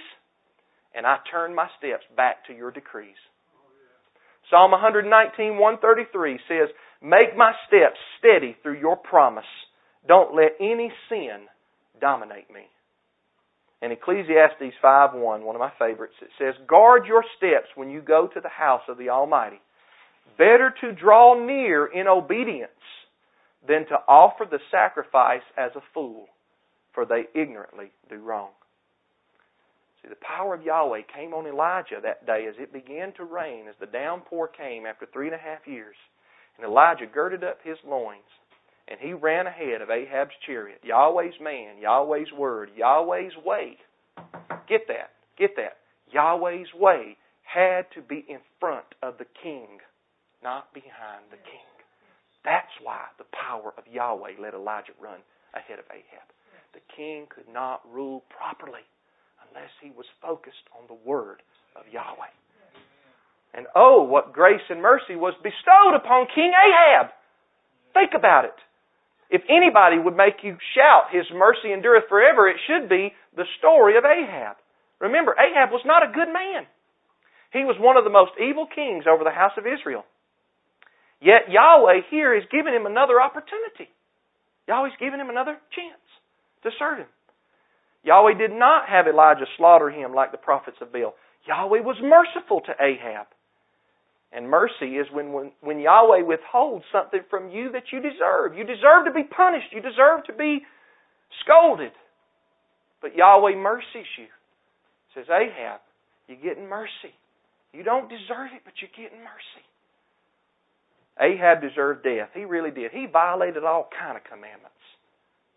and 0.94 1.06
I 1.06 1.20
turned 1.30 1.56
my 1.56 1.70
steps 1.78 2.06
back 2.16 2.46
to 2.48 2.54
your 2.54 2.72
decrees." 2.72 3.18
Psalm 4.50 4.72
119 4.72 5.58
133 5.58 6.40
says, 6.48 6.70
"Make 7.02 7.36
my 7.36 7.56
steps 7.68 8.00
steady 8.20 8.54
through 8.62 8.80
your 8.80 8.98
promise. 8.98 9.46
Don't 10.06 10.36
let 10.36 10.56
any 10.60 10.94
sin 11.10 11.48
dominate 12.00 12.52
me." 12.52 12.70
In 13.84 13.92
Ecclesiastes 13.92 14.78
5.1, 14.82 15.42
one 15.42 15.56
of 15.56 15.60
my 15.60 15.72
favorites, 15.78 16.16
it 16.22 16.30
says, 16.38 16.56
Guard 16.68 17.06
your 17.06 17.22
steps 17.36 17.68
when 17.76 17.90
you 17.90 18.00
go 18.00 18.28
to 18.28 18.40
the 18.40 18.48
house 18.48 18.84
of 18.88 18.98
the 18.98 19.10
Almighty. 19.10 19.60
Better 20.38 20.74
to 20.80 20.94
draw 20.94 21.34
near 21.34 21.88
in 21.88 22.08
obedience 22.08 22.72
than 23.68 23.86
to 23.88 24.00
offer 24.08 24.46
the 24.46 24.62
sacrifice 24.72 25.44
as 25.58 25.76
a 25.76 25.82
fool, 25.94 26.30
for 26.94 27.06
they 27.06 27.26
ignorantly 27.34 27.92
do 28.10 28.18
wrong. 28.18 28.50
See, 30.02 30.10
the 30.10 30.16
power 30.16 30.54
of 30.54 30.64
Yahweh 30.64 31.02
came 31.16 31.34
on 31.34 31.48
Elijah 31.48 32.00
that 32.04 32.26
day 32.26 32.46
as 32.48 32.56
it 32.60 32.74
began 32.74 33.14
to 33.14 33.24
rain, 33.24 33.68
as 33.70 33.76
the 33.80 33.86
downpour 33.88 34.50
came 34.50 34.86
after 34.86 35.06
three 35.06 35.28
and 35.28 35.36
a 35.36 35.40
half 35.40 35.66
years. 35.66 35.96
And 36.58 36.66
Elijah 36.66 37.06
girded 37.06 37.44
up 37.44 37.60
his 37.64 37.78
loins 37.88 38.30
and 38.88 39.00
he 39.00 39.14
ran 39.14 39.48
ahead 39.48 39.82
of 39.82 39.90
Ahab's 39.90 40.36
chariot. 40.46 40.82
Yahweh's 40.84 41.40
man, 41.42 41.78
Yahweh's 41.80 42.32
word, 42.38 42.70
Yahweh's 42.76 43.34
way. 43.46 43.78
Get 44.68 44.88
that. 44.88 45.12
Get 45.38 45.56
that. 45.56 45.78
Yahweh's 46.12 46.74
way 46.76 47.18
had 47.44 47.86
to 47.96 48.02
be 48.02 48.26
in 48.28 48.40
front 48.60 48.86
of 49.02 49.18
the 49.18 49.26
king, 49.42 49.80
not 50.44 50.74
behind 50.74 51.24
the 51.32 51.38
king. 51.38 51.68
That's 52.44 52.72
why 52.82 53.08
the 53.18 53.26
power 53.32 53.74
of 53.78 53.86
Yahweh 53.92 54.34
let 54.42 54.54
Elijah 54.54 54.94
run 55.02 55.20
ahead 55.56 55.80
of 55.80 55.86
Ahab. 55.90 56.28
The 56.74 56.82
king 56.96 57.28
could 57.30 57.48
not 57.52 57.82
rule 57.90 58.24
properly 58.30 58.82
unless 59.48 59.70
he 59.82 59.92
was 59.92 60.06
focused 60.22 60.66
on 60.74 60.88
the 60.88 60.98
word 61.06 61.42
of 61.76 61.86
Yahweh. 61.92 62.34
And 63.54 63.68
oh, 63.76 64.02
what 64.02 64.34
grace 64.34 64.66
and 64.70 64.82
mercy 64.82 65.16
was 65.16 65.38
bestowed 65.44 65.94
upon 65.94 66.26
King 66.34 66.52
Ahab. 66.52 67.14
Think 67.94 68.18
about 68.18 68.46
it. 68.46 68.58
If 69.30 69.42
anybody 69.50 70.00
would 70.00 70.18
make 70.18 70.42
you 70.42 70.58
shout, 70.74 71.14
His 71.14 71.26
mercy 71.34 71.72
endureth 71.72 72.10
forever, 72.10 72.50
it 72.50 72.58
should 72.66 72.90
be 72.90 73.14
the 73.36 73.46
story 73.60 73.98
of 73.98 74.06
Ahab. 74.06 74.58
Remember, 75.00 75.36
Ahab 75.38 75.70
was 75.70 75.86
not 75.86 76.02
a 76.02 76.14
good 76.14 76.34
man. 76.34 76.66
He 77.52 77.62
was 77.62 77.78
one 77.78 77.98
of 77.98 78.04
the 78.04 78.10
most 78.10 78.34
evil 78.42 78.66
kings 78.66 79.06
over 79.06 79.24
the 79.24 79.30
house 79.30 79.54
of 79.58 79.70
Israel. 79.70 80.06
Yet 81.22 81.50
Yahweh 81.50 82.10
here 82.10 82.34
is 82.34 82.44
giving 82.50 82.74
him 82.74 82.88
another 82.88 83.22
opportunity. 83.22 83.94
Yahweh's 84.68 84.98
giving 85.00 85.20
him 85.20 85.30
another 85.30 85.58
chance 85.70 86.02
to 86.64 86.70
serve 86.80 87.00
him. 87.00 87.08
Yahweh 88.04 88.38
did 88.38 88.52
not 88.52 88.90
have 88.90 89.08
Elijah 89.08 89.46
slaughter 89.58 89.90
him 89.90 90.14
like 90.14 90.32
the 90.32 90.38
prophets 90.38 90.78
of 90.82 90.92
Baal. 90.92 91.16
Yahweh 91.48 91.80
was 91.80 91.98
merciful 92.02 92.62
to 92.62 92.74
Ahab. 92.80 93.28
And 94.34 94.50
mercy 94.50 94.98
is 94.98 95.08
when, 95.12 95.32
when, 95.32 95.52
when 95.62 95.80
Yahweh 95.80 96.24
withholds 96.24 96.86
something 96.92 97.22
from 97.30 97.52
you 97.52 97.72
that 97.72 97.94
you 97.94 98.02
deserve. 98.02 98.58
You 98.58 98.66
deserve 98.66 99.06
to 99.06 99.14
be 99.14 99.24
punished. 99.24 99.68
You 99.72 99.82
deserve 99.82 100.26
to 100.26 100.34
be 100.34 100.66
scolded. 101.44 101.92
But 103.02 103.16
Yahweh 103.16 103.56
mercies 103.56 104.10
you. 104.18 104.28
Says, 105.14 105.26
Ahab, 105.30 105.80
you're 106.28 106.42
getting 106.42 106.68
mercy. 106.68 107.14
You 107.74 107.84
don't 107.84 108.10
deserve 108.10 108.50
it, 108.56 108.62
but 108.66 108.74
you're 108.82 108.90
getting 108.98 109.20
mercy. 109.20 109.66
Ahab 111.22 111.62
deserved 111.62 112.04
death. 112.04 112.30
He 112.34 112.46
really 112.46 112.72
did. 112.72 112.92
He 112.92 113.06
violated 113.06 113.64
all 113.64 113.88
kind 114.00 114.18
of 114.18 114.24
commandments. 114.24 114.73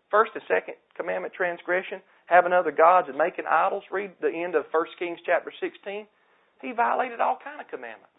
First 0.09 0.31
and 0.35 0.43
second 0.47 0.75
commandment 0.95 1.33
transgression, 1.33 2.01
having 2.27 2.53
other 2.53 2.71
gods 2.71 3.07
and 3.09 3.17
making 3.17 3.45
idols. 3.49 3.83
Read 3.91 4.11
the 4.21 4.31
end 4.31 4.55
of 4.55 4.65
1 4.71 4.85
Kings 4.99 5.19
chapter 5.25 5.51
16. 5.59 6.07
He 6.61 6.71
violated 6.71 7.19
all 7.19 7.37
kind 7.43 7.59
of 7.59 7.67
commandments. 7.67 8.17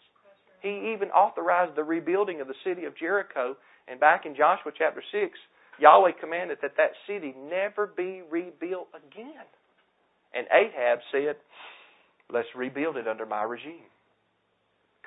He 0.61 0.93
even 0.93 1.09
authorized 1.09 1.75
the 1.75 1.83
rebuilding 1.83 2.41
of 2.41 2.47
the 2.47 2.59
city 2.63 2.85
of 2.85 2.97
Jericho. 2.97 3.55
And 3.87 3.99
back 3.99 4.25
in 4.25 4.35
Joshua 4.35 4.71
chapter 4.77 5.01
6, 5.11 5.33
Yahweh 5.79 6.11
commanded 6.19 6.59
that 6.61 6.77
that 6.77 6.91
city 7.07 7.33
never 7.49 7.87
be 7.87 8.21
rebuilt 8.29 8.87
again. 8.93 9.47
And 10.33 10.45
Ahab 10.53 10.99
said, 11.11 11.35
Let's 12.31 12.47
rebuild 12.55 12.97
it 12.97 13.07
under 13.07 13.25
my 13.25 13.43
regime. 13.43 13.89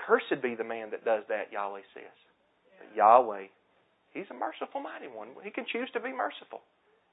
Cursed 0.07 0.43
be 0.43 0.57
the 0.57 0.65
man 0.65 0.91
that 0.91 1.05
does 1.05 1.23
that, 1.29 1.53
Yahweh 1.53 1.87
says. 1.95 2.19
But 2.79 2.97
Yahweh, 2.97 3.47
He's 4.13 4.31
a 4.31 4.35
merciful, 4.35 4.81
mighty 4.81 5.09
one. 5.09 5.29
He 5.43 5.51
can 5.51 5.65
choose 5.71 5.89
to 5.93 6.01
be 6.01 6.13
merciful. 6.13 6.61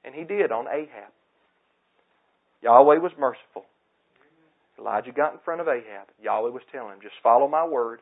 And 0.04 0.14
He 0.14 0.24
did 0.24 0.52
on 0.52 0.66
Ahab. 0.66 1.12
Yahweh 2.62 2.98
was 2.98 3.12
merciful. 3.18 3.64
Elijah 4.78 5.12
got 5.12 5.32
in 5.32 5.40
front 5.44 5.60
of 5.60 5.68
Ahab. 5.68 6.08
Yahweh 6.22 6.50
was 6.50 6.62
telling 6.72 6.94
him, 6.94 7.00
Just 7.02 7.16
follow 7.22 7.48
my 7.48 7.66
word 7.66 8.00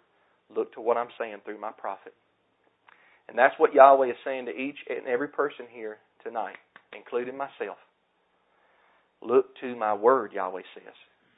Look 0.54 0.72
to 0.74 0.80
what 0.80 0.96
I'm 0.96 1.08
saying 1.18 1.38
through 1.44 1.60
my 1.60 1.72
prophet. 1.72 2.14
And 3.28 3.36
that's 3.36 3.54
what 3.58 3.74
Yahweh 3.74 4.08
is 4.10 4.16
saying 4.24 4.46
to 4.46 4.52
each 4.52 4.78
and 4.88 5.06
every 5.06 5.28
person 5.28 5.66
here 5.70 5.98
tonight, 6.24 6.56
including 6.96 7.36
myself. 7.36 7.76
Look 9.20 9.56
to 9.60 9.76
my 9.76 9.94
word, 9.94 10.32
Yahweh 10.32 10.62
says. 10.74 10.94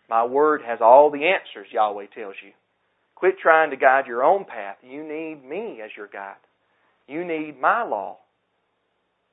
My 0.08 0.24
word 0.24 0.62
has 0.64 0.78
all 0.80 1.10
the 1.10 1.24
answers, 1.24 1.72
Yahweh 1.72 2.06
tells 2.14 2.36
you. 2.44 2.52
Quit 3.16 3.34
trying 3.42 3.70
to 3.70 3.76
guide 3.76 4.06
your 4.06 4.22
own 4.22 4.44
path. 4.44 4.76
You 4.82 5.02
need 5.02 5.44
me 5.44 5.80
as 5.84 5.90
your 5.96 6.08
guide. 6.08 6.36
You 7.08 7.24
need 7.24 7.60
my 7.60 7.82
law. 7.84 8.18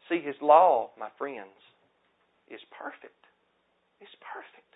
See, 0.10 0.22
His 0.22 0.36
law, 0.42 0.92
my 1.00 1.10
friends, 1.18 1.58
is 2.50 2.62
perfect. 2.72 3.18
It's 4.02 4.16
perfect. 4.24 4.72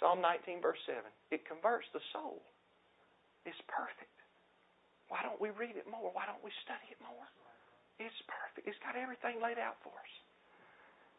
Psalm 0.00 0.20
19, 0.20 0.62
verse 0.62 0.78
7. 0.86 1.00
It 1.30 1.46
converts 1.46 1.86
the 1.94 2.00
soul 2.12 2.42
It's 3.46 3.58
perfect. 3.68 4.10
Why 5.08 5.22
don't 5.22 5.40
we 5.40 5.50
read 5.50 5.76
it 5.76 5.86
more? 5.90 6.10
Why 6.14 6.26
don't 6.26 6.42
we 6.44 6.50
study 6.64 6.86
it 6.90 6.98
more? 7.02 7.26
It's 8.00 8.16
perfect. 8.26 8.66
It's 8.68 8.78
got 8.82 8.96
everything 8.96 9.42
laid 9.42 9.58
out 9.58 9.76
for 9.84 9.92
us. 9.94 10.12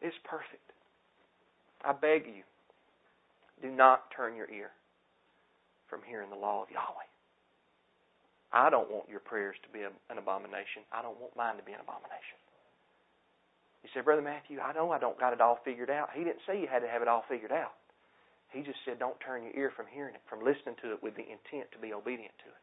It's 0.02 0.16
perfect. 0.24 0.64
I 1.84 1.92
beg 1.92 2.26
you, 2.26 2.42
do 3.62 3.70
not 3.70 4.10
turn 4.16 4.36
your 4.36 4.50
ear 4.50 4.70
from 5.88 6.00
hearing 6.08 6.30
the 6.30 6.36
law 6.36 6.62
of 6.62 6.70
Yahweh. 6.70 7.08
I 8.54 8.70
don't 8.70 8.86
want 8.86 9.10
your 9.10 9.18
prayers 9.18 9.58
to 9.66 9.68
be 9.74 9.82
an 9.82 10.16
abomination. 10.16 10.86
I 10.94 11.02
don't 11.02 11.18
want 11.18 11.34
mine 11.34 11.58
to 11.58 11.66
be 11.66 11.74
an 11.74 11.82
abomination. 11.82 12.38
You 13.82 13.90
say, 13.92 14.00
Brother 14.00 14.22
Matthew, 14.22 14.62
I 14.62 14.72
know 14.72 14.94
I 14.94 15.02
don't 15.02 15.18
got 15.18 15.34
it 15.34 15.42
all 15.42 15.58
figured 15.66 15.90
out. 15.90 16.14
He 16.14 16.22
didn't 16.22 16.40
say 16.46 16.62
you 16.62 16.70
had 16.70 16.86
to 16.86 16.88
have 16.88 17.02
it 17.02 17.08
all 17.10 17.26
figured 17.28 17.50
out. 17.50 17.74
He 18.54 18.62
just 18.62 18.78
said, 18.86 19.02
don't 19.02 19.18
turn 19.18 19.42
your 19.42 19.52
ear 19.58 19.72
from 19.74 19.90
hearing 19.90 20.14
it, 20.14 20.22
from 20.30 20.38
listening 20.38 20.78
to 20.86 20.94
it 20.94 21.02
with 21.02 21.18
the 21.18 21.26
intent 21.26 21.66
to 21.74 21.78
be 21.82 21.92
obedient 21.92 22.32
to 22.46 22.48
it. 22.48 22.62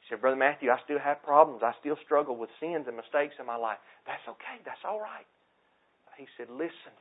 He 0.00 0.14
said, 0.14 0.22
Brother 0.22 0.38
Matthew, 0.38 0.70
I 0.70 0.78
still 0.86 1.02
have 1.02 1.20
problems. 1.26 1.66
I 1.66 1.74
still 1.82 1.98
struggle 2.06 2.38
with 2.38 2.48
sins 2.62 2.86
and 2.86 2.94
mistakes 2.96 3.34
in 3.42 3.44
my 3.44 3.58
life. 3.58 3.82
That's 4.06 4.22
okay. 4.30 4.62
That's 4.64 4.80
all 4.86 5.02
right. 5.02 5.26
He 6.16 6.30
said, 6.38 6.46
listen 6.48 6.94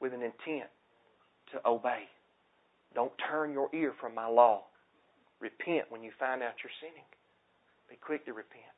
with 0.00 0.14
an 0.16 0.24
intent 0.24 0.72
to 1.52 1.60
obey. 1.68 2.08
Don't 2.94 3.12
turn 3.30 3.52
your 3.52 3.68
ear 3.74 3.92
from 4.00 4.14
my 4.14 4.26
law. 4.26 4.64
Repent 5.40 5.90
when 5.90 6.02
you 6.02 6.10
find 6.18 6.42
out 6.42 6.54
you're 6.62 6.78
sinning. 6.80 7.06
Be 7.88 7.96
quick 7.96 8.24
to 8.26 8.32
repent. 8.32 8.76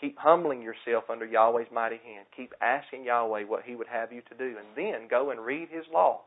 Keep 0.00 0.18
humbling 0.18 0.60
yourself 0.60 1.04
under 1.08 1.24
Yahweh's 1.24 1.72
mighty 1.72 1.96
hand. 2.04 2.26
Keep 2.36 2.52
asking 2.60 3.04
Yahweh 3.04 3.44
what 3.44 3.64
He 3.64 3.74
would 3.74 3.88
have 3.88 4.12
you 4.12 4.20
to 4.28 4.34
do. 4.36 4.56
And 4.60 4.68
then 4.76 5.08
go 5.08 5.30
and 5.30 5.40
read 5.40 5.68
His 5.70 5.84
law 5.92 6.20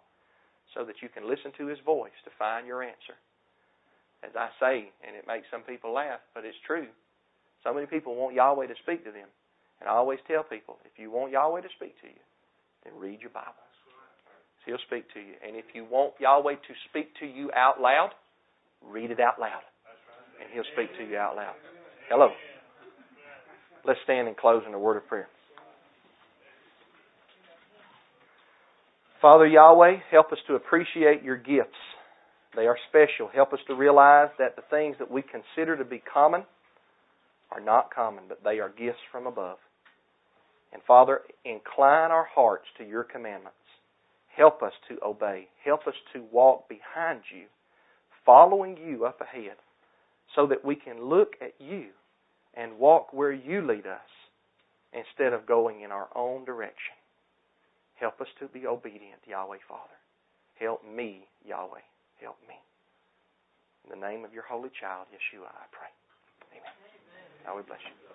so 0.73 0.83
that 0.85 1.01
you 1.01 1.09
can 1.09 1.29
listen 1.29 1.51
to 1.57 1.67
His 1.67 1.77
voice 1.85 2.17
to 2.25 2.31
find 2.39 2.65
your 2.65 2.81
answer. 2.81 3.13
As 4.23 4.31
I 4.35 4.49
say, 4.59 4.89
and 5.05 5.15
it 5.15 5.27
makes 5.27 5.45
some 5.51 5.61
people 5.61 5.93
laugh, 5.93 6.19
but 6.33 6.45
it's 6.45 6.57
true. 6.65 6.87
So 7.63 7.73
many 7.73 7.85
people 7.85 8.15
want 8.15 8.35
Yahweh 8.35 8.67
to 8.67 8.75
speak 8.83 9.05
to 9.05 9.11
them. 9.11 9.29
And 9.79 9.87
I 9.87 9.93
always 9.93 10.19
tell 10.27 10.43
people, 10.43 10.77
if 10.83 10.99
you 10.99 11.11
want 11.11 11.31
Yahweh 11.31 11.61
to 11.61 11.71
speak 11.77 11.95
to 12.01 12.07
you, 12.07 12.23
then 12.83 12.93
read 12.97 13.21
your 13.21 13.29
Bible. 13.29 13.53
He'll 14.65 14.81
speak 14.85 15.07
to 15.13 15.19
you. 15.19 15.33
And 15.45 15.55
if 15.55 15.65
you 15.73 15.85
want 15.85 16.13
Yahweh 16.19 16.55
to 16.55 16.73
speak 16.89 17.15
to 17.19 17.25
you 17.25 17.49
out 17.55 17.79
loud, 17.79 18.11
read 18.85 19.11
it 19.11 19.19
out 19.19 19.39
loud. 19.39 19.61
And 20.41 20.49
He'll 20.53 20.63
speak 20.73 20.95
to 20.97 21.03
you 21.03 21.17
out 21.17 21.35
loud. 21.35 21.55
Hello. 22.09 22.29
Let's 23.85 23.99
stand 24.03 24.27
and 24.27 24.35
close 24.35 24.63
in 24.67 24.73
a 24.73 24.79
word 24.79 24.97
of 24.97 25.07
prayer. 25.07 25.27
Father 29.21 29.47
Yahweh, 29.47 29.97
help 30.11 30.31
us 30.31 30.37
to 30.47 30.55
appreciate 30.55 31.23
your 31.23 31.37
gifts. 31.37 31.75
They 32.55 32.67
are 32.67 32.77
special. 32.89 33.29
Help 33.33 33.53
us 33.53 33.59
to 33.67 33.75
realize 33.75 34.29
that 34.39 34.55
the 34.55 34.63
things 34.69 34.95
that 34.99 35.11
we 35.11 35.21
consider 35.21 35.77
to 35.77 35.85
be 35.85 36.01
common 36.11 36.43
are 37.51 37.59
not 37.59 37.93
common, 37.93 38.23
but 38.27 38.43
they 38.43 38.59
are 38.59 38.69
gifts 38.69 38.99
from 39.11 39.27
above. 39.27 39.57
And 40.71 40.81
Father, 40.87 41.21
incline 41.45 42.11
our 42.11 42.27
hearts 42.33 42.65
to 42.77 42.85
your 42.85 43.03
commandments. 43.03 43.57
Help 44.35 44.61
us 44.63 44.73
to 44.87 44.97
obey. 45.05 45.47
Help 45.65 45.87
us 45.87 45.95
to 46.13 46.23
walk 46.31 46.69
behind 46.69 47.21
you, 47.33 47.45
following 48.25 48.77
you 48.77 49.05
up 49.05 49.21
ahead, 49.21 49.55
so 50.35 50.45
that 50.47 50.63
we 50.63 50.75
can 50.75 51.05
look 51.05 51.33
at 51.41 51.53
you 51.59 51.87
and 52.53 52.77
walk 52.77 53.13
where 53.13 53.31
you 53.31 53.65
lead 53.65 53.87
us 53.87 54.09
instead 54.93 55.33
of 55.33 55.45
going 55.45 55.81
in 55.81 55.91
our 55.91 56.07
own 56.15 56.45
direction. 56.45 56.95
Help 57.95 58.21
us 58.21 58.27
to 58.39 58.47
be 58.47 58.65
obedient, 58.65 59.19
Yahweh 59.27 59.57
Father. 59.67 59.99
Help 60.59 60.83
me, 60.83 61.27
Yahweh. 61.45 61.83
Help 62.21 62.37
me. 62.47 62.55
In 63.85 63.99
the 63.99 64.07
name 64.07 64.23
of 64.25 64.33
your 64.33 64.43
holy 64.43 64.69
child, 64.79 65.07
Yeshua, 65.11 65.47
I 65.47 65.65
pray. 65.71 65.91
Amen. 66.51 66.73
Now 67.45 67.55
we 67.55 67.63
bless 67.63 67.79
you. 67.85 68.08